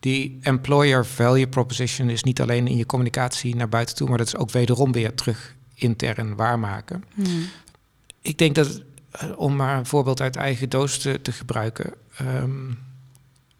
Die 0.00 0.38
employer 0.42 1.06
value 1.06 1.48
proposition 1.48 2.08
is 2.10 2.22
niet 2.22 2.40
alleen 2.40 2.66
in 2.66 2.76
je 2.76 2.86
communicatie 2.86 3.56
naar 3.56 3.68
buiten 3.68 3.96
toe, 3.96 4.08
maar 4.08 4.18
dat 4.18 4.26
is 4.26 4.36
ook 4.36 4.50
wederom 4.50 4.92
weer 4.92 5.14
terug 5.14 5.54
intern 5.74 6.36
waarmaken. 6.36 7.04
Hmm. 7.14 7.44
Ik 8.22 8.38
denk 8.38 8.54
dat, 8.54 8.82
eh, 9.10 9.38
om 9.38 9.56
maar 9.56 9.78
een 9.78 9.86
voorbeeld 9.86 10.20
uit 10.20 10.36
eigen 10.36 10.68
doos 10.68 10.98
te, 10.98 11.22
te 11.22 11.32
gebruiken, 11.32 11.92
ehm, 12.16 12.72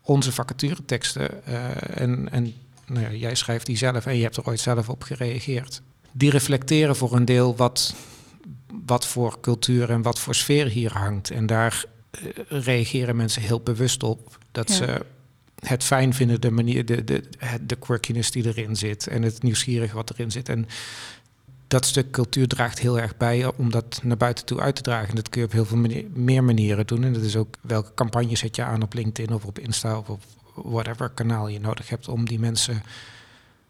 onze 0.03 0.33
vacatureteksten, 0.33 1.45
eh, 1.47 2.01
en, 2.01 2.33
en 2.33 2.55
nou 2.87 3.01
ja, 3.01 3.13
jij 3.13 3.35
schrijft 3.35 3.67
die 3.67 3.77
zelf 3.77 4.07
en 4.07 4.17
je 4.17 4.23
hebt 4.23 4.37
er 4.37 4.47
ooit 4.47 4.61
zelf 4.61 4.89
op 4.89 5.03
gereageerd, 5.03 5.83
die 6.13 6.31
reflecteren 6.31 6.97
voor 6.97 7.15
een 7.17 7.25
deel 7.25 7.57
wat, 7.57 7.95
wat 8.85 9.07
voor 9.07 9.41
cultuur 9.41 9.91
en 9.91 10.03
wat 10.03 10.19
voor 10.19 10.35
sfeer 10.35 10.67
hier 10.67 10.93
hangt. 10.93 11.31
En 11.31 11.47
daar 11.47 11.85
eh, 12.11 12.21
reageren 12.49 13.17
mensen 13.17 13.43
heel 13.43 13.61
bewust 13.61 14.03
op 14.03 14.39
dat 14.53 14.69
Ja. 14.69 14.75
ze 14.75 15.05
het 15.59 15.85
fijn 15.85 16.15
vinden, 16.15 16.41
de 16.41 16.51
manier, 16.51 16.85
de, 16.85 17.05
de, 17.05 17.23
de 17.67 17.77
quirkiness 17.77 18.31
die 18.31 18.47
erin 18.47 18.77
zit 18.77 19.07
en 19.07 19.23
het 19.23 19.43
nieuwsgierige 19.43 19.95
wat 19.95 20.11
erin 20.11 20.31
zit. 20.31 20.49
En 20.49 20.67
dat 21.69 21.87
stuk 21.87 22.11
cultuur 22.11 22.49
draagt 22.49 22.79
heel 22.79 22.99
erg 22.99 23.17
bij 23.17 23.53
om 23.57 23.71
dat 23.71 24.01
naar 24.03 24.17
buiten 24.17 24.45
toe 24.45 24.61
uit 24.61 24.77
te 24.77 24.83
dragen. 24.83 25.09
En 25.09 25.15
dat 25.15 25.29
kun 25.29 25.41
je 25.41 25.47
op 25.47 25.53
heel 25.53 25.65
veel 25.65 25.77
manier- 25.77 26.07
meer 26.13 26.45
manieren 26.45 26.87
doen. 26.87 27.05
En 27.05 27.13
dat 27.13 27.23
is 27.23 27.37
ook 27.37 27.55
welke 27.61 27.95
campagne 27.95 28.37
zet 28.37 28.57
je 28.57 28.63
aan 28.63 28.83
op 28.83 28.95
LinkedIn 28.95 29.35
of 29.35 29.45
op 29.45 29.59
Insta 29.59 29.99
of 29.99 30.09
op 30.09 30.23
whatever 30.55 31.09
kanaal 31.09 31.49
je 31.49 31.61
nodig 31.61 31.89
hebt 31.89 32.09
om 32.09 32.27
die 32.27 32.39
mensen 32.39 32.83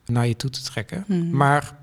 naar 0.07 0.27
je 0.27 0.37
toe 0.37 0.51
te 0.51 0.63
trekken. 0.63 1.05
Hmm. 1.07 1.31
Maar 1.31 1.77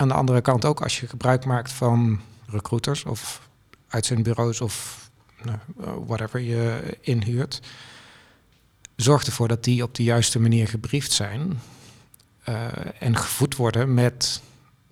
aan 0.00 0.08
de 0.08 0.14
andere 0.14 0.40
kant 0.40 0.64
ook 0.64 0.82
als 0.82 1.00
je 1.00 1.08
gebruik 1.08 1.44
maakt 1.44 1.72
van 1.72 2.20
recruiters 2.46 3.04
of 3.04 3.48
uitzendbureaus 3.88 4.60
of 4.60 5.10
nou, 5.42 5.58
whatever 6.06 6.40
je 6.40 6.80
inhuurt. 7.00 7.60
Zorg 8.96 9.24
ervoor 9.24 9.48
dat 9.48 9.64
die 9.64 9.82
op 9.82 9.94
de 9.94 10.02
juiste 10.02 10.40
manier 10.40 10.68
gebriefd 10.68 11.12
zijn 11.12 11.60
eh, 12.44 12.66
en 12.98 13.16
gevoed 13.16 13.56
worden 13.56 13.94
met 13.94 14.42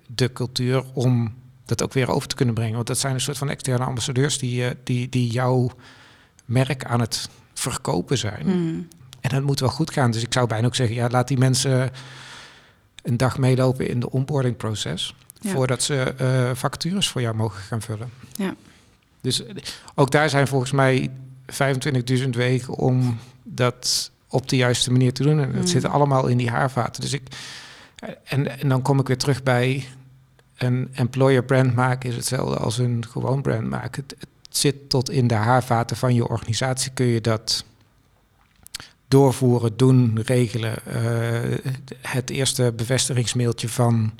de 0.06 0.32
cultuur 0.32 0.84
om 0.92 1.34
dat 1.64 1.82
ook 1.82 1.92
weer 1.92 2.10
over 2.10 2.28
te 2.28 2.34
kunnen 2.34 2.54
brengen. 2.54 2.74
Want 2.74 2.86
dat 2.86 2.98
zijn 2.98 3.14
een 3.14 3.20
soort 3.20 3.38
van 3.38 3.50
externe 3.50 3.84
ambassadeurs 3.84 4.38
die, 4.38 4.64
eh, 4.64 4.74
die, 4.84 5.08
die 5.08 5.30
jouw 5.30 5.70
merk 6.44 6.84
aan 6.84 7.00
het 7.00 7.28
verkopen 7.54 8.18
zijn. 8.18 8.42
Hmm. 8.42 8.88
En 9.20 9.30
dat 9.30 9.42
moet 9.42 9.60
wel 9.60 9.68
goed 9.68 9.90
gaan. 9.90 10.10
Dus 10.10 10.22
ik 10.22 10.32
zou 10.32 10.46
bijna 10.46 10.66
ook 10.66 10.74
zeggen, 10.74 10.96
ja, 10.96 11.08
laat 11.08 11.28
die 11.28 11.38
mensen 11.38 11.90
een 13.08 13.16
dag 13.16 13.38
meelopen 13.38 13.88
in 13.88 14.00
de 14.00 14.10
onboardingproces. 14.10 15.14
Ja. 15.40 15.50
Voordat 15.50 15.82
ze 15.82 16.14
eh 16.18 16.50
vacatures 16.54 17.08
voor 17.08 17.20
jou 17.20 17.34
mogen 17.34 17.60
gaan 17.62 17.82
vullen. 17.82 18.10
Ja. 18.36 18.54
Dus 19.20 19.44
eh, 19.46 19.54
ook 19.94 20.10
daar 20.10 20.30
zijn 20.30 20.46
volgens 20.48 20.72
mij 20.72 21.10
25.000 21.46 22.28
wegen 22.30 22.74
om 22.74 23.18
dat 23.42 24.10
op 24.28 24.48
de 24.48 24.56
juiste 24.56 24.90
manier 24.92 25.12
te 25.12 25.22
doen. 25.22 25.40
En 25.40 25.46
het 25.52 25.60
Mm. 25.60 25.66
zit 25.66 25.84
allemaal 25.84 26.26
in 26.26 26.36
die 26.36 26.50
haarvaten. 26.50 27.00
Dus 27.02 27.12
ik, 27.12 27.22
eh, 27.96 28.08
en, 28.24 28.60
en 28.60 28.68
dan 28.68 28.82
kom 28.82 29.00
ik 29.00 29.06
weer 29.06 29.18
terug 29.18 29.42
bij 29.42 29.84
een 30.56 30.88
employer 30.92 31.44
brand 31.44 31.74
maken 31.74 32.10
is 32.10 32.16
hetzelfde 32.16 32.56
als 32.56 32.78
een 32.78 33.04
gewoon 33.08 33.42
brand 33.42 33.68
maken. 33.68 34.02
Het, 34.02 34.14
het 34.20 34.56
zit 34.56 34.88
tot 34.90 35.10
in 35.10 35.26
de 35.26 35.34
haarvaten 35.34 35.96
van 35.96 36.14
je 36.14 36.28
organisatie. 36.28 36.90
Kun 36.94 37.06
je 37.06 37.20
dat 37.20 37.64
doorvoeren, 39.08 39.76
doen, 39.76 40.20
regelen. 40.24 40.86
Eh, 40.86 41.72
het 42.00 42.30
eerste 42.30 42.72
bevestigingsmailtje 42.76 43.68
van 43.68 44.12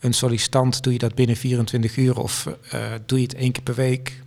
een 0.00 0.12
sollicitant, 0.14 0.82
doe 0.82 0.92
je 0.92 0.98
dat 0.98 1.14
binnen 1.14 1.36
24 1.36 1.96
uur 1.96 2.18
of 2.18 2.46
eh, 2.70 2.92
doe 3.06 3.18
je 3.18 3.24
het 3.24 3.34
één 3.34 3.52
keer 3.52 3.62
per 3.62 3.74
week? 3.74 4.22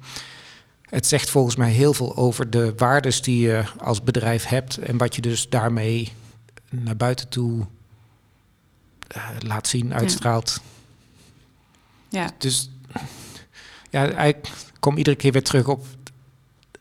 Het 0.82 1.06
zegt 1.08 1.30
volgens 1.30 1.56
mij 1.56 1.72
heel 1.72 1.94
veel 1.94 2.16
over 2.18 2.50
de 2.50 2.74
waardes 2.78 3.22
die 3.22 3.40
je 3.40 3.64
als 3.78 4.04
bedrijf 4.04 4.46
hebt 4.46 4.78
en 4.78 4.98
wat 4.98 5.16
je 5.16 5.22
dus 5.22 5.50
daarmee 5.50 6.12
naar 6.70 6.98
buiten 6.98 7.30
toe 7.30 7.66
eh, 9.08 9.30
laat 9.40 9.68
zien, 9.68 9.94
uitstraalt. 9.94 10.62
Ja. 12.10 12.32
Dus 12.38 12.70
ja, 13.90 14.24
ik 14.24 14.38
kom 14.80 14.98
iedere 14.98 15.16
keer 15.16 15.32
weer 15.32 15.44
terug 15.44 15.68
op. 15.68 15.86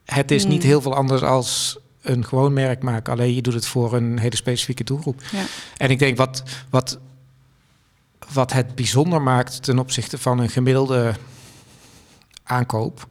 Het 0.05 0.31
is 0.31 0.45
niet 0.45 0.63
Mm. 0.63 0.69
heel 0.69 0.81
veel 0.81 0.95
anders 0.95 1.23
als 1.23 1.79
een 2.03 2.25
gewoon 2.25 2.53
merk 2.53 2.83
maken. 2.83 3.13
Alleen 3.13 3.35
je 3.35 3.43
doet 3.43 3.55
het 3.55 3.67
voor 3.67 3.93
een 3.95 4.19
hele 4.19 4.37
specifieke 4.37 4.85
doelgroep. 4.85 5.23
Ja. 5.33 5.45
En 5.77 5.91
ik 5.91 5.99
denk 5.99 6.17
wat, 6.17 6.43
wat, 6.71 6.99
wat 8.33 8.53
het 8.53 8.75
bijzonder 8.75 9.23
maakt 9.23 9.63
ten 9.63 9.79
opzichte 9.79 10.19
van 10.19 10.39
een 10.39 10.51
gemiddelde 10.51 11.15
aankoop. 12.43 13.09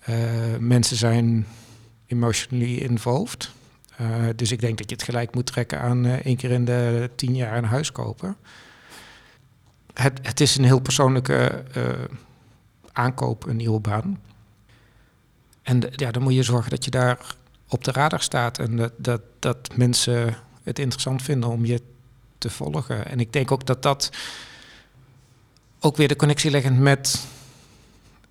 eh, 0.00 0.16
mensen 0.58 0.96
zijn 0.96 1.46
emotionally 2.06 2.76
involved. 2.76 3.50
Eh, 3.96 4.06
dus 4.36 4.52
ik 4.52 4.60
denk 4.60 4.78
dat 4.78 4.90
je 4.90 4.96
het 4.96 5.04
gelijk 5.04 5.34
moet 5.34 5.46
trekken 5.46 5.80
aan 5.80 6.04
eh, 6.04 6.12
één 6.12 6.36
keer 6.36 6.50
in 6.50 6.64
de 6.64 7.10
tien 7.16 7.34
jaar 7.34 7.56
een 7.56 7.64
huis 7.64 7.92
kopen. 7.92 8.36
Het, 9.94 10.18
het 10.22 10.40
is 10.40 10.56
een 10.56 10.64
heel 10.64 10.80
persoonlijke 10.80 11.64
aankoop, 12.92 13.46
een 13.46 13.56
nieuwe 13.56 13.80
baan. 13.80 14.20
En 15.62 15.82
ja, 15.90 16.10
dan 16.10 16.22
moet 16.22 16.34
je 16.34 16.42
zorgen 16.42 16.70
dat 16.70 16.84
je 16.84 16.90
daar 16.90 17.34
op 17.72 17.84
de 17.84 17.92
radar 17.92 18.20
staat 18.20 18.58
en 18.58 18.76
dat, 18.76 18.92
dat, 18.96 19.20
dat 19.38 19.68
mensen 19.76 20.36
het 20.62 20.78
interessant 20.78 21.22
vinden 21.22 21.50
om 21.50 21.64
je 21.64 21.82
te 22.38 22.50
volgen. 22.50 23.06
En 23.06 23.20
ik 23.20 23.32
denk 23.32 23.50
ook 23.50 23.66
dat 23.66 23.82
dat 23.82 24.10
ook 25.80 25.96
weer 25.96 26.08
de 26.08 26.16
connectie 26.16 26.50
leggen 26.50 26.82
met 26.82 27.26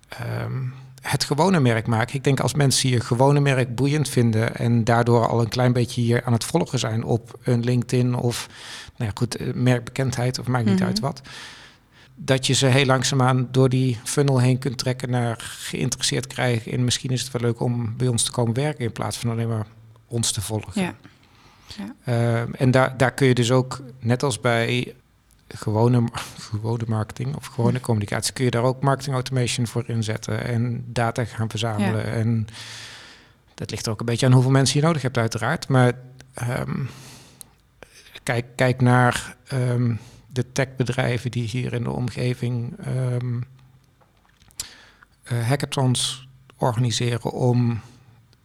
ehm, 0.08 0.62
het 1.00 1.24
gewone 1.24 1.60
merk 1.60 1.86
maken. 1.86 2.14
Ik 2.14 2.24
denk 2.24 2.40
als 2.40 2.54
mensen 2.54 2.88
je 2.88 3.00
gewone 3.00 3.40
merk 3.40 3.74
boeiend 3.74 4.08
vinden 4.08 4.56
en 4.56 4.84
daardoor 4.84 5.26
al 5.28 5.40
een 5.40 5.48
klein 5.48 5.72
beetje 5.72 6.00
hier 6.00 6.24
aan 6.24 6.32
het 6.32 6.44
volgen 6.44 6.78
zijn 6.78 7.04
op 7.04 7.38
een 7.42 7.64
LinkedIn 7.64 8.14
of 8.14 8.46
nou 8.96 9.10
ja, 9.10 9.16
goed, 9.18 9.36
eh, 9.36 9.52
merkbekendheid 9.54 10.38
of 10.38 10.46
maakt 10.46 10.64
niet 10.64 10.78
Mhm. 10.78 10.84
uit 10.84 11.00
wat. 11.00 11.20
Dat 12.24 12.46
je 12.46 12.52
ze 12.52 12.66
heel 12.66 12.84
langzaamaan 12.84 13.48
door 13.50 13.68
die 13.68 13.98
funnel 14.04 14.40
heen 14.40 14.58
kunt 14.58 14.78
trekken 14.78 15.10
naar 15.10 15.36
geïnteresseerd 15.40 16.26
krijgen 16.26 16.72
in 16.72 16.84
misschien 16.84 17.10
is 17.10 17.22
het 17.22 17.32
wel 17.32 17.42
leuk 17.42 17.60
om 17.60 17.96
bij 17.96 18.08
ons 18.08 18.22
te 18.22 18.30
komen 18.30 18.54
werken 18.54 18.84
in 18.84 18.92
plaats 18.92 19.18
van 19.18 19.30
alleen 19.30 19.48
maar 19.48 19.66
ons 20.06 20.32
te 20.32 20.40
volgen. 20.40 20.82
Ja. 20.82 20.94
Ehm, 22.04 22.52
en 22.52 22.70
daar, 22.70 22.96
daar 22.96 23.12
kun 23.12 23.26
je 23.26 23.34
dus 23.34 23.50
ook, 23.50 23.80
net 23.98 24.22
als 24.22 24.40
bij 24.40 24.94
gewone, 25.48 26.04
gewone 26.50 26.84
marketing 26.86 27.36
of 27.36 27.46
gewone 27.46 27.80
communicatie, 27.80 28.32
kun 28.32 28.44
je 28.44 28.50
daar 28.50 28.62
ook 28.62 28.82
marketing 28.82 29.14
automation 29.14 29.66
voor 29.66 29.84
inzetten 29.86 30.44
en 30.44 30.84
data 30.86 31.24
gaan 31.24 31.50
verzamelen. 31.50 32.04
En 32.04 32.46
dat 33.54 33.70
ligt 33.70 33.86
er 33.86 33.92
ook 33.92 34.00
een 34.00 34.06
beetje 34.06 34.26
aan 34.26 34.32
hoeveel 34.32 34.50
mensen 34.50 34.80
je 34.80 34.86
nodig 34.86 35.02
hebt, 35.02 35.18
uiteraard. 35.18 35.68
Maar 35.68 35.92
ehm, 36.34 36.84
kijk, 38.22 38.46
kijk 38.56 38.80
naar 38.80 39.36
ehm, 39.46 39.94
de 40.32 40.52
techbedrijven 40.52 41.30
die 41.30 41.48
hier 41.48 41.72
in 41.72 41.82
de 41.82 41.90
omgeving 41.90 42.76
eh, 45.22 45.48
hackathons 45.48 46.28
organiseren 46.56 47.30
om 47.32 47.80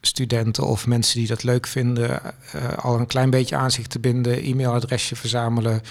studenten 0.01 0.67
of 0.67 0.87
mensen 0.87 1.19
die 1.19 1.27
dat 1.27 1.43
leuk 1.43 1.67
vinden, 1.67 2.21
eh, 2.51 2.77
al 2.77 2.99
een 2.99 3.07
klein 3.07 3.29
beetje 3.29 3.55
aan 3.55 3.71
zich 3.71 3.87
te 3.87 3.99
binden, 3.99 4.43
e-mailadresje 4.43 5.15
verzamelen 5.15 5.81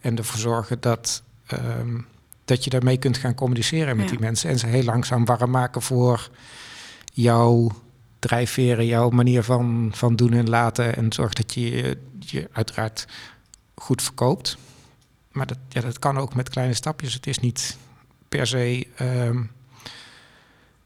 en 0.00 0.16
ervoor 0.16 0.38
zorgen 0.38 0.80
dat, 0.80 1.22
ehm, 1.46 1.98
dat 2.44 2.64
je 2.64 2.70
daarmee 2.70 2.96
kunt 2.96 3.16
gaan 3.16 3.34
communiceren 3.34 3.96
met 3.96 4.04
Ja. 4.04 4.10
die 4.10 4.20
mensen 4.20 4.50
en 4.50 4.58
ze 4.58 4.66
heel 4.66 4.84
langzaam 4.84 5.24
warm 5.24 5.50
maken 5.50 5.82
voor 5.82 6.30
jouw 7.12 7.70
drijfveren, 8.18 8.86
jouw 8.86 9.10
manier 9.10 9.42
van, 9.42 9.90
van 9.94 10.16
doen 10.16 10.32
en 10.32 10.48
laten 10.48 10.96
en 10.96 11.12
zorg 11.12 11.32
dat 11.32 11.54
je 11.54 11.98
je 12.18 12.48
uiteraard 12.52 13.06
goed 13.74 14.02
verkoopt. 14.02 14.56
Maar 15.36 15.46
dat, 15.46 15.58
ja, 15.68 15.80
dat 15.80 15.98
kan 15.98 16.18
ook 16.18 16.34
met 16.34 16.48
kleine 16.48 16.74
stapjes. 16.74 17.14
Het 17.14 17.26
is 17.26 17.38
niet 17.38 17.76
per 18.28 18.46
se. 18.46 18.86
ehm, 18.96 19.42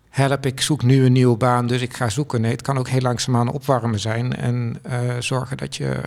help, 0.08 0.46
ik 0.46 0.60
zoek 0.60 0.82
nu 0.82 1.04
een 1.04 1.12
nieuwe 1.12 1.36
baan, 1.36 1.66
dus 1.66 1.80
ik 1.80 1.94
ga 1.96 2.08
zoeken. 2.08 2.40
Nee, 2.40 2.50
het 2.50 2.62
kan 2.62 2.78
ook 2.78 2.88
heel 2.88 3.00
langzaamaan 3.00 3.48
opwarmen 3.48 4.00
zijn 4.00 4.36
en 4.36 4.78
eh, 4.82 5.16
zorgen 5.18 5.56
dat 5.56 5.76
je 5.76 6.00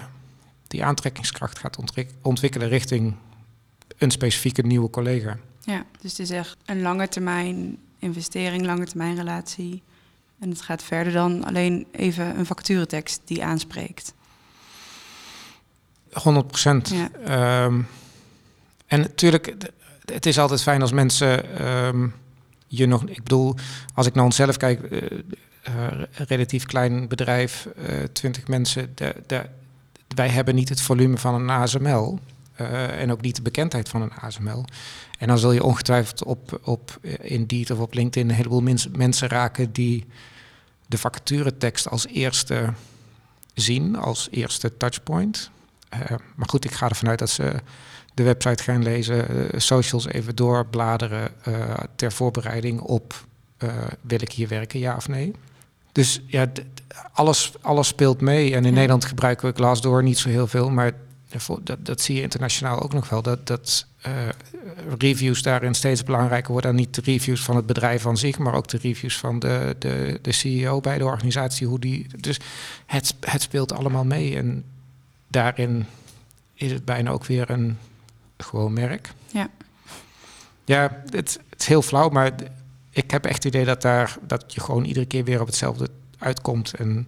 die 0.68 0.84
aantrekkingskracht 0.86 1.60
gaat 1.60 1.78
ontwik- 1.78 2.14
ontwikkelen 2.22 2.68
richting 2.70 3.16
een 3.98 4.12
specifieke 4.12 4.62
nieuwe 4.62 4.90
collega. 4.90 5.38
Ja, 5.62 5.86
dus 6.02 6.12
het 6.12 6.20
is 6.20 6.30
echt 6.30 6.58
een 6.66 6.82
lange 6.82 7.08
termijn 7.08 7.78
investering, 8.00 8.66
lange 8.66 8.86
termijn 8.86 9.16
relatie. 9.16 9.84
En 10.40 10.50
het 10.50 10.62
gaat 10.62 10.84
verder 10.84 11.14
dan 11.14 11.44
alleen 11.44 11.86
even 11.92 12.38
een 12.40 12.46
vacaturetekst 12.46 13.22
die 13.26 13.44
aanspreekt. 13.44 14.14
100 16.14 16.48
procent. 16.48 16.90
Ja. 16.90 17.10
Ehm, 17.12 17.82
en 18.94 19.00
natuurlijk, 19.00 19.56
het 20.06 20.26
is 20.26 20.40
altijd 20.40 20.62
fijn 20.62 20.82
als 20.82 20.92
mensen 20.92 21.58
ehm, 21.60 22.08
je 22.68 22.86
nog. 22.86 23.04
Ik 23.04 23.24
bedoel, 23.24 23.56
als 23.94 24.08
ik 24.08 24.14
naar 24.14 24.24
onszelf 24.24 24.58
kijk, 24.58 24.82
eh, 24.82 26.02
relatief 26.12 26.66
klein 26.66 27.08
bedrijf, 27.08 27.66
eh 27.66 28.04
20 28.04 28.48
mensen. 28.48 28.92
De, 28.96 29.16
de, 29.28 29.46
wij 30.16 30.30
hebben 30.30 30.56
niet 30.56 30.70
het 30.70 30.82
volume 30.82 31.18
van 31.18 31.34
een 31.34 31.50
ASML. 31.50 32.20
en 32.98 33.12
ook 33.12 33.22
niet 33.22 33.36
de 33.36 33.42
bekendheid 33.42 33.90
van 33.90 34.02
een 34.02 34.14
ASML. 34.14 34.66
En 35.20 35.28
dan 35.28 35.38
zul 35.38 35.52
je 35.52 35.64
ongetwijfeld 35.64 36.24
op, 36.24 36.60
op 36.64 36.98
Indeed 37.22 37.72
of 37.72 37.80
op 37.80 37.94
LinkedIn 37.94 38.30
een 38.30 38.36
heleboel 38.36 38.62
mens- 38.62 38.88
mensen 38.88 39.28
raken 39.28 39.72
die 39.72 40.06
de 40.88 40.98
vacaturetekst 40.98 41.90
als 41.90 42.08
eerste 42.08 42.74
zien, 43.54 43.96
als 43.96 44.28
eerste 44.32 44.78
touchpoint. 44.78 45.52
Maar 46.36 46.50
goed, 46.50 46.66
ik 46.66 46.72
ga 46.72 46.90
ervan 46.90 47.10
uit 47.10 47.20
dat 47.20 47.30
ze 47.30 47.62
de 48.14 48.24
website 48.24 48.64
gaan 48.64 48.84
lezen, 48.84 49.30
eh, 49.30 49.60
socials 49.60 50.08
even 50.08 50.36
doorbladeren 50.36 51.32
eh, 51.44 51.54
ter 51.96 52.12
voorbereiding 52.12 52.80
op 52.80 53.26
eh, 53.58 53.70
wil 54.02 54.22
ik 54.22 54.32
hier 54.32 54.48
werken, 54.48 54.80
ja 54.80 54.96
of 54.96 55.08
nee. 55.08 55.34
Dus 55.92 56.22
ja, 56.28 56.52
alles, 57.14 57.54
alles 57.62 57.88
speelt 57.88 58.22
mee. 58.22 58.56
En 58.56 58.66
in 58.66 58.70
Ja. 58.70 58.76
Nederland 58.76 59.06
gebruiken 59.06 59.50
we 59.50 59.56
Glassdoor 59.56 60.04
niet 60.04 60.18
zo 60.18 60.30
heel 60.30 60.48
veel, 60.48 60.70
maar 60.70 60.92
dat, 61.62 61.86
dat 61.86 62.02
zie 62.02 62.16
je 62.16 62.22
internationaal 62.22 62.82
ook 62.82 62.94
nog 62.94 63.10
wel. 63.10 63.22
Dat, 63.22 63.48
dat 63.48 63.88
reviews 64.98 65.42
daarin 65.42 65.74
steeds 65.74 66.04
belangrijker 66.04 66.52
worden. 66.52 66.70
En 66.70 66.76
niet 66.76 66.96
de 66.96 67.02
reviews 67.02 67.44
van 67.44 67.56
het 67.56 67.66
bedrijf 67.66 68.06
aan 68.06 68.18
zich, 68.18 68.38
maar 68.38 68.54
ook 68.54 68.68
de 68.68 68.78
reviews 68.78 69.18
van 69.18 69.40
de, 69.40 69.76
de, 69.80 70.20
de 70.22 70.32
CEO 70.32 70.80
bij 70.80 70.98
de 70.98 71.06
organisatie. 71.06 71.68
Hoe 71.68 71.80
die, 71.80 72.08
dus 72.20 72.40
het, 72.86 73.16
het 73.20 73.42
speelt 73.42 73.74
allemaal 73.74 74.06
mee. 74.06 74.36
En 74.36 74.64
daarin 75.28 75.86
is 76.54 76.72
het 76.72 76.86
bijna 76.86 77.12
ook 77.12 77.26
weer 77.26 77.50
een 77.50 77.78
gewoon 78.44 78.74
merk. 78.74 79.14
Ja. 79.28 79.50
Ja, 80.66 81.02
het, 81.06 81.40
het 81.50 81.62
is 81.62 81.68
heel 81.68 81.82
flauw, 81.82 82.10
maar 82.10 82.32
ik 82.90 83.12
heb 83.12 83.26
echt 83.26 83.44
het 83.44 83.46
idee 83.46 83.66
dat, 83.66 83.82
daar, 83.82 84.18
dat 84.22 84.54
je 84.54 84.60
gewoon 84.60 84.84
iedere 84.84 85.06
keer 85.06 85.24
weer 85.24 85.42
op 85.42 85.48
hetzelfde 85.48 85.90
uitkomt. 86.18 86.74
En 86.74 87.08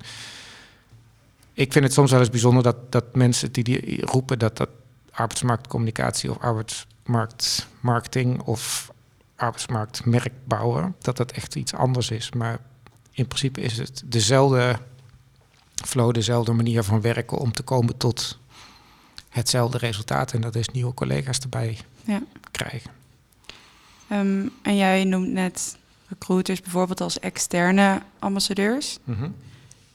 ik 1.54 1.72
vind 1.72 1.86
het 1.86 1.94
soms 1.94 2.12
wel 2.12 2.20
eens 2.20 2.30
bijzonder 2.30 2.64
dat, 2.64 2.92
dat 2.92 3.16
mensen 3.16 3.52
die, 3.52 3.64
die 3.64 4.06
roepen 4.06 4.40
dat 4.40 4.58
dat 4.58 4.70
arbeidsmarktcommunicatie 5.12 6.30
of 6.30 6.38
arbeidsmarktmarketing 6.38 8.42
of 8.42 8.92
arbeidsmarktmerk 9.36 10.34
bouwen, 10.44 10.96
dat 11.00 11.18
dat 11.18 11.32
echt 11.32 11.56
iets 11.56 11.74
anders 11.74 12.10
is. 12.10 12.32
Maar 12.32 12.60
in 13.12 13.28
principe 13.28 13.62
is 13.62 13.78
het 13.78 14.04
dezelfde 14.06 14.80
flow, 15.76 16.14
dezelfde 16.14 16.52
manier 16.52 16.84
van 16.84 17.02
werken 17.02 17.38
om 17.38 17.52
te 17.52 17.64
komen 17.64 17.98
tot 17.98 18.40
hetzelfde 19.36 19.78
resultaat. 19.78 20.34
En 20.34 20.42
dat 20.42 20.56
is 20.56 20.70
nieuwe 20.70 20.94
collega's 20.94 21.40
erbij 21.40 21.78
Ja. 22.04 22.22
krijgen. 22.52 22.92
Ehm, 24.08 24.48
en 24.62 24.76
jij 24.76 25.04
noemt 25.04 25.28
net 25.32 25.78
recruiters 26.08 26.62
bijvoorbeeld 26.62 27.02
als 27.02 27.20
externe 27.20 28.02
ambassadeurs. 28.20 28.98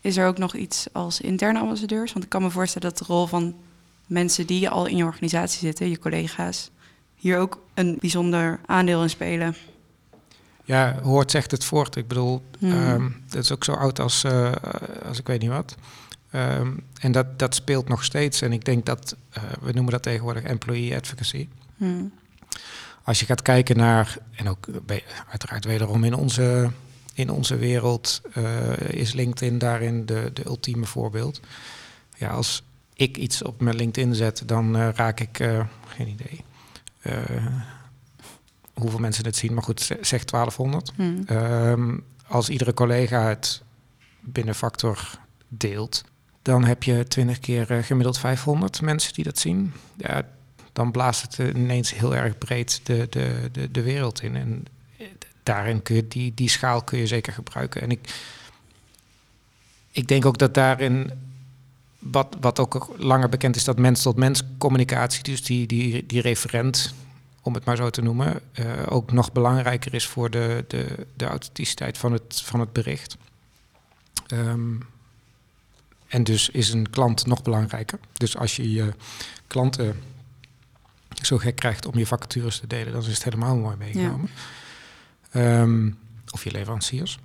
Is 0.01 0.17
er 0.17 0.27
ook 0.27 0.39
nog 0.39 0.55
iets 0.55 0.87
als 0.93 1.21
interne 1.21 1.59
ambassadeurs? 1.59 2.13
Want 2.13 2.25
ik 2.25 2.31
kan 2.31 2.43
me 2.43 2.51
voorstellen 2.51 2.89
dat 2.89 2.99
de 2.99 3.05
rol 3.13 3.27
van 3.27 3.55
mensen 4.07 4.47
die 4.47 4.69
al 4.69 4.87
in 4.87 4.97
je 4.97 5.05
organisatie 5.05 5.61
zitten, 5.61 5.89
je 5.91 5.99
collega's, 5.99 6.71
hier 7.15 7.39
ook 7.39 7.63
een 7.75 7.97
bijzonder 8.01 8.61
aandeel 8.67 9.03
in 9.03 9.11
spelen. 9.11 9.57
Ja, 10.65 10.99
hoort 11.03 11.31
zegt 11.31 11.51
het 11.51 11.65
voort. 11.65 11.97
Ik 11.97 12.09
bedoel, 12.09 12.43
ehm, 12.61 13.09
dat 13.29 13.43
is 13.43 13.53
ook 13.53 13.65
zo 13.65 13.73
oud 13.73 13.99
als, 14.01 14.25
eh, 14.25 14.53
als 15.05 15.19
ik 15.19 15.27
weet 15.27 15.41
niet 15.41 15.51
wat. 15.51 15.75
Ehm, 16.31 16.73
en 17.01 17.13
dat, 17.13 17.39
dat 17.39 17.55
speelt 17.55 17.89
nog 17.89 18.05
steeds. 18.05 18.43
En 18.43 18.53
ik 18.53 18.65
denk 18.65 18.87
dat, 18.87 19.17
eh, 19.31 19.43
we 19.61 19.73
noemen 19.73 19.93
dat 19.93 20.03
tegenwoordig 20.03 20.43
employee 20.43 20.97
advocacy. 20.97 21.49
Hmm. 21.77 22.13
Als 23.05 23.21
je 23.21 23.27
gaat 23.27 23.43
kijken 23.43 23.77
naar, 23.77 24.19
en 24.37 24.49
ook 24.49 24.67
bij- 24.87 25.05
uiteraard 25.31 25.65
wederom 25.65 26.05
in 26.05 26.15
onze, 26.15 26.71
in 27.15 27.31
onze 27.31 27.57
wereld, 27.57 28.21
eh, 28.35 28.79
is 28.79 29.13
LinkedIn 29.13 29.59
daarin 29.59 30.07
de, 30.07 30.31
de 30.33 30.45
ultieme 30.47 30.87
voorbeeld. 30.87 31.41
Ja, 32.17 32.29
als 32.31 32.63
ik 32.95 33.17
iets 33.17 33.43
op 33.43 33.61
mijn 33.61 33.77
LinkedIn 33.77 34.15
zet, 34.15 34.43
dan 34.47 34.77
eh, 34.77 34.89
raak 34.95 35.21
ik, 35.21 35.39
eh, 35.39 35.67
geen 35.89 36.09
idee, 36.09 36.45
eh, 37.01 37.47
hoeveel 38.75 38.99
mensen 38.99 39.25
het 39.25 39.37
zien, 39.37 39.55
maar 39.55 39.63
goed, 39.63 39.81
ze- 39.81 39.99
zeg 40.01 40.25
1200. 40.25 40.93
Hmm. 40.97 41.23
Ehm, 41.27 41.97
als 42.27 42.49
iedere 42.49 42.75
collega 42.75 43.29
het 43.29 43.63
binnen 44.21 44.55
Factor 44.55 44.99
deelt, 45.49 46.05
dan 46.43 46.65
heb 46.65 46.83
je 46.83 47.07
20 47.09 47.39
keer 47.39 47.71
eh, 47.71 47.83
gemiddeld 47.83 48.19
500 48.19 48.83
mensen 48.83 49.15
die 49.15 49.25
dat 49.25 49.39
zien. 49.39 49.73
Ja, 49.97 50.29
dan 50.73 50.91
blaast 50.91 51.23
het 51.23 51.57
ineens 51.57 51.95
heel 51.95 52.17
erg 52.17 52.39
breed 52.39 52.81
de, 52.83 53.07
de, 53.11 53.49
de, 53.53 53.71
de 53.71 53.83
wereld 53.83 54.23
in. 54.23 54.37
En 54.37 54.65
eh, 54.97 55.07
daarin 55.43 55.83
kun 55.83 55.95
je 55.95 56.09
die, 56.09 56.35
die 56.35 56.49
schaal 56.49 56.83
kun 56.83 56.99
je 56.99 57.07
zeker 57.07 57.33
gebruiken. 57.33 57.83
En 57.83 57.91
ik, 57.91 58.15
ik 59.91 60.09
denk 60.09 60.25
ook 60.27 60.39
dat 60.39 60.55
daarin, 60.55 61.11
wat, 61.99 62.37
wat 62.41 62.59
ook 62.59 62.95
langer 62.97 63.29
bekend 63.29 63.57
is, 63.57 63.65
dat 63.65 63.79
mens-tot-mens 63.79 64.43
communicatie, 64.59 65.23
dus 65.23 65.43
die, 65.43 65.67
die, 65.67 66.07
die 66.07 66.21
referent, 66.21 66.95
om 67.43 67.55
het 67.55 67.65
maar 67.65 67.77
zo 67.77 67.91
te 67.91 68.03
noemen, 68.03 68.41
eh, 68.53 68.67
ook 68.89 69.13
nog 69.13 69.33
belangrijker 69.33 69.95
is 69.95 70.07
voor 70.07 70.31
de, 70.31 70.65
de, 70.69 71.07
de 71.17 71.27
authenticiteit 71.27 71.99
van 71.99 72.13
het, 72.13 72.41
van 72.45 72.61
het 72.61 72.73
bericht. 72.73 73.17
Ehm, 74.27 74.75
en 76.11 76.25
dus 76.25 76.49
is 76.49 76.73
een 76.73 76.91
klant 76.91 77.27
nog 77.27 77.43
belangrijker. 77.43 77.99
Dus 78.13 78.37
als 78.37 78.57
je 78.57 78.73
je 78.73 78.93
klanten 79.47 80.03
zo 81.23 81.39
gek 81.39 81.57
krijgt 81.57 81.87
om 81.87 81.99
je 81.99 82.07
vacatures 82.07 82.59
te 82.61 82.67
delen, 82.67 82.93
dan 82.93 83.03
is 83.03 83.07
het 83.15 83.25
helemaal 83.25 83.57
mooi 83.57 83.77
meegenomen. 83.77 84.29
Ehm, 85.31 85.91
of 86.31 86.45
je 86.45 86.51
leveranciers. 86.51 87.19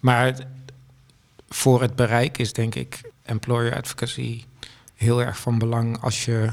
Maar 0.00 0.46
voor 1.48 1.80
het 1.82 1.96
bereik 1.96 2.38
is 2.38 2.52
denk 2.52 2.74
ik 2.74 3.00
employer 3.22 3.74
advocacy 3.76 4.44
heel 4.94 5.22
erg 5.22 5.38
van 5.38 5.58
belang 5.58 6.00
als 6.00 6.24
je 6.24 6.52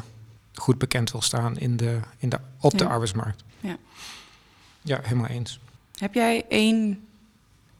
goed 0.54 0.78
bekend 0.78 1.12
wil 1.12 1.22
staan 1.22 1.58
in 1.58 1.78
de, 1.78 2.00
in 2.18 2.30
de, 2.30 2.40
op 2.60 2.72
de 2.78 2.84
Ja. 2.84 2.90
arbeidsmarkt. 2.90 3.44
Ja. 3.60 3.78
ja, 4.82 5.00
helemaal 5.04 5.30
eens. 5.30 5.60
Heb 5.98 6.14
jij 6.14 6.46
één 6.50 7.08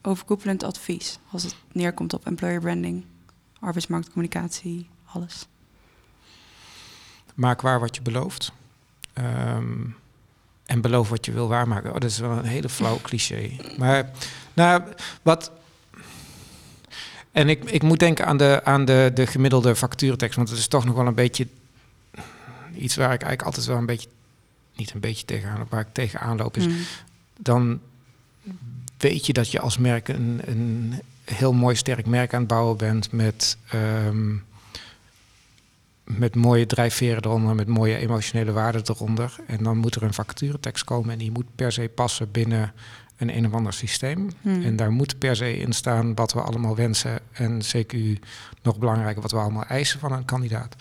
overkoepelend 0.02 0.62
advies 0.62 1.18
als 1.30 1.42
het 1.42 1.54
neerkomt 1.72 2.12
op 2.12 2.26
employer 2.26 2.60
branding, 2.60 3.04
arbeidsmarktcommunicatie, 3.62 4.88
alles? 5.04 5.46
Maak 7.34 7.60
waar 7.60 7.80
wat 7.80 7.96
je 7.96 8.02
belooft. 8.02 8.52
Ehm, 9.12 9.84
en 10.66 10.80
beloof 10.80 11.08
wat 11.08 11.26
je 11.26 11.32
wil 11.32 11.48
waarmaken. 11.48 11.88
Oh, 11.94 12.00
dat 12.00 12.10
is 12.10 12.18
wel 12.18 12.30
een 12.30 12.44
hele 12.44 12.68
flauw 12.68 12.98
cliché. 13.08 13.56
Maar 13.78 14.10
nou, 14.54 14.82
wat. 15.22 15.52
En 17.32 17.48
ik, 17.48 17.70
ik 17.70 17.82
moet 17.82 17.98
denken 17.98 18.26
aan, 18.26 18.36
de, 18.36 18.60
aan 18.64 18.84
de, 18.84 19.10
de 19.14 19.26
gemiddelde 19.26 19.76
factuurtekst. 19.76 20.36
Want 20.36 20.48
het 20.48 20.58
is 20.58 20.68
toch 20.68 20.84
nog 20.84 20.94
wel 20.94 21.06
een 21.06 21.14
beetje 21.14 21.46
iets 22.74 22.96
waar 22.96 23.12
ik 23.12 23.22
eigenlijk 23.22 23.42
altijd 23.42 23.66
wel 23.66 23.76
een 23.76 23.86
beetje. 23.86 24.08
Niet 24.76 24.94
een 24.94 25.00
beetje 25.00 25.24
tegenaan 25.24 25.58
loop, 25.58 25.70
waar 25.70 25.80
ik 25.80 25.92
tegenaan 25.92 26.36
loop. 26.36 26.56
Is 26.56 26.64
Hmm. 26.64 26.76
dan 27.38 27.80
weet 28.98 29.26
je 29.26 29.32
dat 29.32 29.50
je 29.50 29.60
als 29.60 29.78
merk 29.78 30.08
een, 30.08 30.40
een 30.44 31.00
heel 31.24 31.52
mooi 31.52 31.76
sterk 31.76 32.06
merk 32.06 32.34
aan 32.34 32.40
het 32.40 32.48
bouwen 32.48 32.76
bent 32.76 33.12
met, 33.12 33.56
ehm, 33.68 34.34
met 36.04 36.34
mooie 36.34 36.66
drijfveren 36.66 37.24
eronder, 37.24 37.54
met 37.54 37.68
mooie 37.68 37.96
emotionele 37.96 38.52
waarden 38.52 38.82
eronder. 38.86 39.36
En 39.46 39.64
dan 39.64 39.76
moet 39.76 39.94
er 39.94 40.02
een 40.02 40.14
vacaturetekst 40.14 40.84
komen 40.84 41.10
en 41.10 41.18
die 41.18 41.30
moet 41.30 41.54
per 41.54 41.72
se 41.72 41.90
passen 41.94 42.30
binnen 42.30 42.72
een 43.16 43.36
een 43.36 43.46
of 43.46 43.52
ander 43.52 43.72
systeem. 43.72 44.30
Hmm. 44.40 44.62
En 44.62 44.76
daar 44.76 44.90
moet 44.90 45.18
per 45.18 45.36
se 45.36 45.58
in 45.58 45.72
staan 45.72 46.14
wat 46.14 46.32
we 46.32 46.40
allemaal 46.40 46.76
wensen 46.76 47.20
en 47.32 47.60
CQ 47.60 47.94
nog 48.62 48.78
belangrijker 48.78 49.22
wat 49.22 49.30
we 49.30 49.36
allemaal 49.36 49.64
eisen 49.64 50.00
van 50.00 50.12
een 50.12 50.24
kandidaat. 50.24 50.76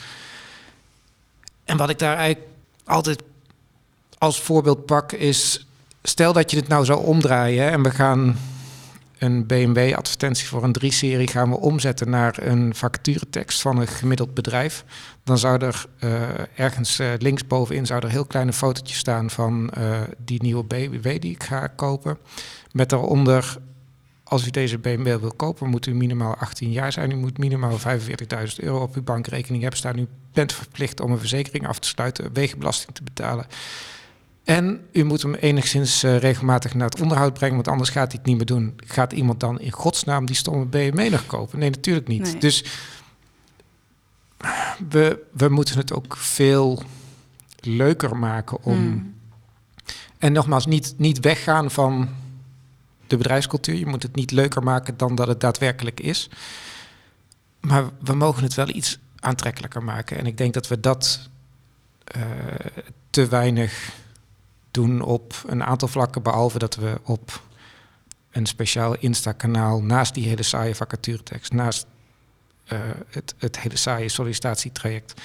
En 1.64 1.78
wat 1.78 1.90
ik 1.90 2.00
daar 2.00 2.18
eigenlijk 2.18 2.48
altijd 2.84 3.24
als 4.18 4.42
voorbeeld 4.42 4.86
pak 4.86 5.12
is, 5.12 5.68
stel 6.04 6.34
dat 6.34 6.52
je 6.52 6.58
het 6.58 6.68
nou 6.68 6.86
zou 6.86 7.06
omdraaien 7.06 7.72
en 7.72 7.84
we 7.84 7.92
gaan 7.92 8.38
een 9.22 9.46
BMW-advertentie 9.46 10.48
voor 10.48 10.64
een 10.64 10.76
3-serie 10.84 11.28
gaan 11.28 11.50
we 11.50 11.60
omzetten 11.60 12.10
naar 12.10 12.38
een 12.40 12.76
vacaturetekst 12.76 13.62
van 13.62 13.78
een 13.78 13.88
gemiddeld 13.88 14.34
bedrijf, 14.34 14.86
dan 15.24 15.38
zou 15.38 15.66
er 15.66 15.86
uh, 16.00 16.30
ergens 16.56 17.00
uh, 17.00 17.08
linksbovenin 17.18 17.86
zou 17.86 18.04
er 18.04 18.10
heel 18.10 18.26
kleine 18.26 18.54
fotootjes 18.54 18.98
staan 18.98 19.30
van 19.30 19.72
uh, 19.78 20.00
die 20.18 20.42
nieuwe 20.42 20.64
BMW 20.64 21.22
die 21.22 21.32
ik 21.32 21.44
ga 21.44 21.68
kopen. 21.68 22.18
Met 22.72 22.90
daaronder, 22.90 23.58
als 24.24 24.48
u 24.48 24.50
deze 24.50 24.78
BMW 24.78 25.20
wil 25.20 25.34
kopen, 25.36 25.70
moet 25.70 25.86
u 25.86 25.94
minimaal 25.94 26.36
18 26.36 26.72
jaar 26.72 26.92
zijn. 26.92 27.12
U 27.12 27.16
moet 27.16 27.38
minimaal 27.38 27.78
45.000 27.80 27.86
euro 28.56 28.82
op 28.82 28.96
uw 28.96 29.04
bankrekening 29.04 29.62
hebben 29.62 29.80
staan. 29.80 30.00
U 30.00 30.08
bent 30.34 30.54
verplicht 30.54 31.00
om 31.00 31.12
een 31.12 31.20
verzekering 31.20 31.68
af 31.68 31.80
te 31.80 31.88
sluiten, 31.88 32.34
wegenbelasting 32.34 32.96
te 32.96 33.04
betalen. 33.04 33.46
En 34.44 34.88
u 34.92 35.04
moet 35.04 35.22
hem 35.22 35.34
enigszins 35.34 36.04
uh, 36.04 36.18
regelmatig 36.18 36.74
naar 36.74 36.90
het 36.90 37.02
onderhoud 37.02 37.34
brengen, 37.34 37.56
want 37.56 37.68
anders 37.68 37.90
gaat 37.90 38.12
hij 38.12 38.18
het 38.18 38.26
niet 38.26 38.38
meer 38.38 38.46
doen. 38.46 38.74
Gaat 38.86 39.14
iemand 39.14 39.40
dan 39.40 39.60
in 39.60 39.72
godsnaam 39.72 40.26
die 40.26 40.36
stomme 40.36 40.66
BMW 40.66 41.12
nog 41.12 41.26
kopen? 41.26 41.60
Nee, 41.60 41.70
natuurlijk 41.70 42.08
niet. 42.08 42.24
Nee. 42.24 42.38
Dus 42.38 42.64
we, 44.90 45.24
we 45.32 45.50
moeten 45.50 45.78
het 45.78 45.94
ook 45.94 46.18
veel 46.18 46.84
leuker 47.60 48.18
maken 48.18 48.64
om. 48.64 48.78
Hmm. 48.78 49.16
En 50.18 50.32
nogmaals, 50.34 50.66
niet, 50.66 50.94
niet 50.98 51.20
weggaan 51.20 51.72
van 51.72 52.10
de 53.08 53.18
bedrijfscultuur. 53.18 53.76
Je 53.76 53.86
moet 53.86 54.04
het 54.04 54.16
niet 54.16 54.32
leuker 54.32 54.64
maken 54.64 54.98
dan 54.98 55.16
dat 55.16 55.28
het 55.28 55.40
daadwerkelijk 55.40 56.00
is. 56.00 56.30
Maar 57.60 57.90
we 58.00 58.14
mogen 58.14 58.44
het 58.44 58.54
wel 58.54 58.70
iets 58.70 59.00
aantrekkelijker 59.20 59.84
maken. 59.84 60.18
En 60.18 60.26
ik 60.26 60.38
denk 60.38 60.54
dat 60.54 60.68
we 60.68 60.80
dat 60.80 61.30
uh, 62.18 62.24
te 63.10 63.28
weinig 63.28 63.92
doen 64.72 65.02
op 65.02 65.44
een 65.48 65.64
aantal 65.64 65.88
vlakken, 65.88 66.22
behalve 66.22 66.60
dat 66.60 66.76
we 66.76 67.00
op 67.04 67.42
een 68.32 68.46
speciaal 68.46 68.96
Insta-kanaal 68.96 69.82
naast 69.82 70.14
die 70.14 70.28
hele 70.28 70.44
saaie 70.44 70.76
vacaturetekst, 70.76 71.52
naast 71.52 71.86
uh, 72.74 72.80
het, 73.08 73.36
het 73.38 73.60
hele 73.60 73.78
saaie 73.78 74.10
sollicitatietraject, 74.10 75.22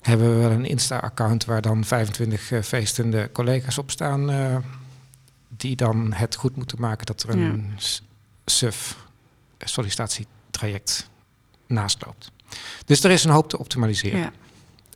hebben 0.00 0.30
we 0.30 0.36
wel 0.36 0.50
een 0.50 0.64
Insta-account 0.64 1.44
waar 1.44 1.60
dan 1.60 1.84
25 1.84 2.50
uh, 2.50 2.62
feestende 2.62 3.30
collega's 3.32 3.78
op 3.78 3.90
staan, 3.90 4.30
uh, 4.30 4.56
die 5.48 5.76
dan 5.76 6.12
het 6.12 6.34
goed 6.34 6.56
moeten 6.56 6.80
maken 6.80 7.06
dat 7.06 7.22
er 7.22 7.28
een 7.28 7.74
ja. 7.76 7.98
SUF 8.44 8.96
sollicitatietraject 9.58 11.08
naast 11.66 12.04
loopt. 12.06 12.30
Dus 12.84 13.04
er 13.04 13.10
is 13.10 13.24
een 13.24 13.30
hoop 13.30 13.48
te 13.48 13.58
optimaliseren. 13.58 14.18
Ja. 14.18 14.32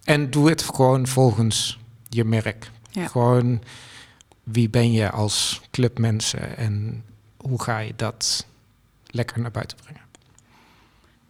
En 0.05 0.31
doe 0.31 0.48
het 0.48 0.62
gewoon 0.62 1.07
volgens 1.07 1.79
je 2.09 2.24
merk. 2.24 2.70
Ja. 2.90 3.07
Gewoon 3.09 3.62
wie 4.42 4.68
ben 4.70 4.92
je 4.92 5.11
als 5.11 5.61
clubmensen 5.70 6.57
en 6.57 7.05
hoe 7.37 7.62
ga 7.62 7.79
je 7.79 7.92
dat 7.96 8.46
lekker 9.07 9.40
naar 9.40 9.51
buiten 9.51 9.79
brengen. 9.83 10.03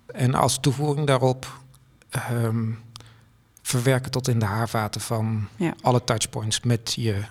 En 0.07 0.35
als 0.35 0.61
toevoeging 0.61 1.07
daarop 1.07 1.61
um, 2.33 2.79
verwerken 3.63 4.11
tot 4.11 4.29
in 4.29 4.39
de 4.39 4.45
haarvaten 4.45 5.01
van 5.01 5.49
Ja. 5.57 5.75
alle 5.81 6.05
touchpoints 6.05 6.61
met 6.61 6.93
je 6.97 7.23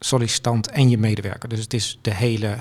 sollicitant 0.00 0.68
en 0.68 0.88
je 0.88 0.98
medewerker. 0.98 1.48
Dus 1.48 1.60
het 1.60 1.74
is 1.74 1.98
de 2.02 2.14
hele 2.14 2.58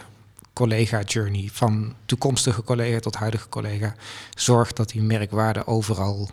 collega-journey 0.53 1.49
van 1.51 1.93
toekomstige 2.05 2.63
collega 2.63 2.99
tot 2.99 3.15
huidige 3.15 3.49
collega. 3.49 3.95
Zorg 4.35 4.73
dat 4.73 4.89
die 4.89 5.01
merkwaarden 5.01 5.67
overal 5.67 6.29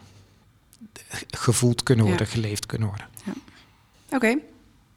gevoeld 1.30 1.82
kunnen 1.82 2.04
Ja. 2.04 2.10
worden, 2.10 2.28
geleefd 2.28 2.66
kunnen 2.66 2.88
worden. 2.88 3.06
Oké, 4.10 4.38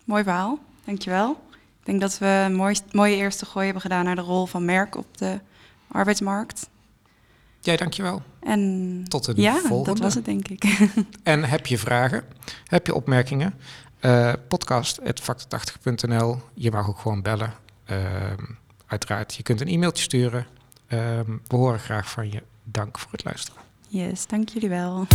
mooi 0.06 0.23
verhaal. 0.23 0.60
Dankjewel. 0.86 1.32
Ik 1.80 1.86
denk 1.86 2.02
dat 2.02 2.17
we 2.17 2.26
een 2.45 2.56
mooi, 2.56 2.76
mooie 2.91 3.15
eerste 3.15 3.45
gooi 3.45 3.63
hebben 3.65 3.82
gedaan 3.82 4.06
naar 4.06 4.15
de 4.15 4.21
rol 4.21 4.45
van 4.45 4.65
merk 4.65 4.95
op 4.97 5.17
de 5.17 5.39
arbeidsmarkt. 5.88 6.69
Jij, 7.60 7.78
dankjewel. 7.78 8.21
En 8.39 9.04
Tot 9.08 9.28
een 9.28 9.36
ja, 9.41 9.54
volgende. 9.58 9.84
dat 9.84 9.99
was 9.99 10.13
het 10.13 10.26
denk 10.26 10.47
ik. 10.47 10.63
En 11.23 11.43
heb 11.43 11.65
je 11.65 11.78
vragen? 11.78 12.23
Heb 12.67 12.86
je 12.86 12.93
opmerkingen? 12.95 13.54
Uh, 14.02 14.34
podcast.factor80.nl. 14.47 16.41
Je 16.54 16.71
mag 16.71 16.88
ook 16.88 16.99
gewoon 16.99 17.21
bellen. 17.21 17.54
Ehm, 17.86 18.43
uiteraard, 18.88 19.34
je 19.34 19.43
kunt 19.43 19.62
een 19.62 19.67
e-mailtje 19.67 20.04
sturen. 20.04 20.45
Ehm, 20.88 21.32
we 21.47 21.56
horen 21.56 21.80
graag 21.80 22.10
van 22.10 22.32
je. 22.32 22.43
Dank 22.63 22.99
voor 22.99 23.12
het 23.12 23.23
luisteren. 23.23 23.62
Yes, 23.88 24.28
dank 24.28 24.49
jullie 24.49 24.69
wel. 24.69 25.08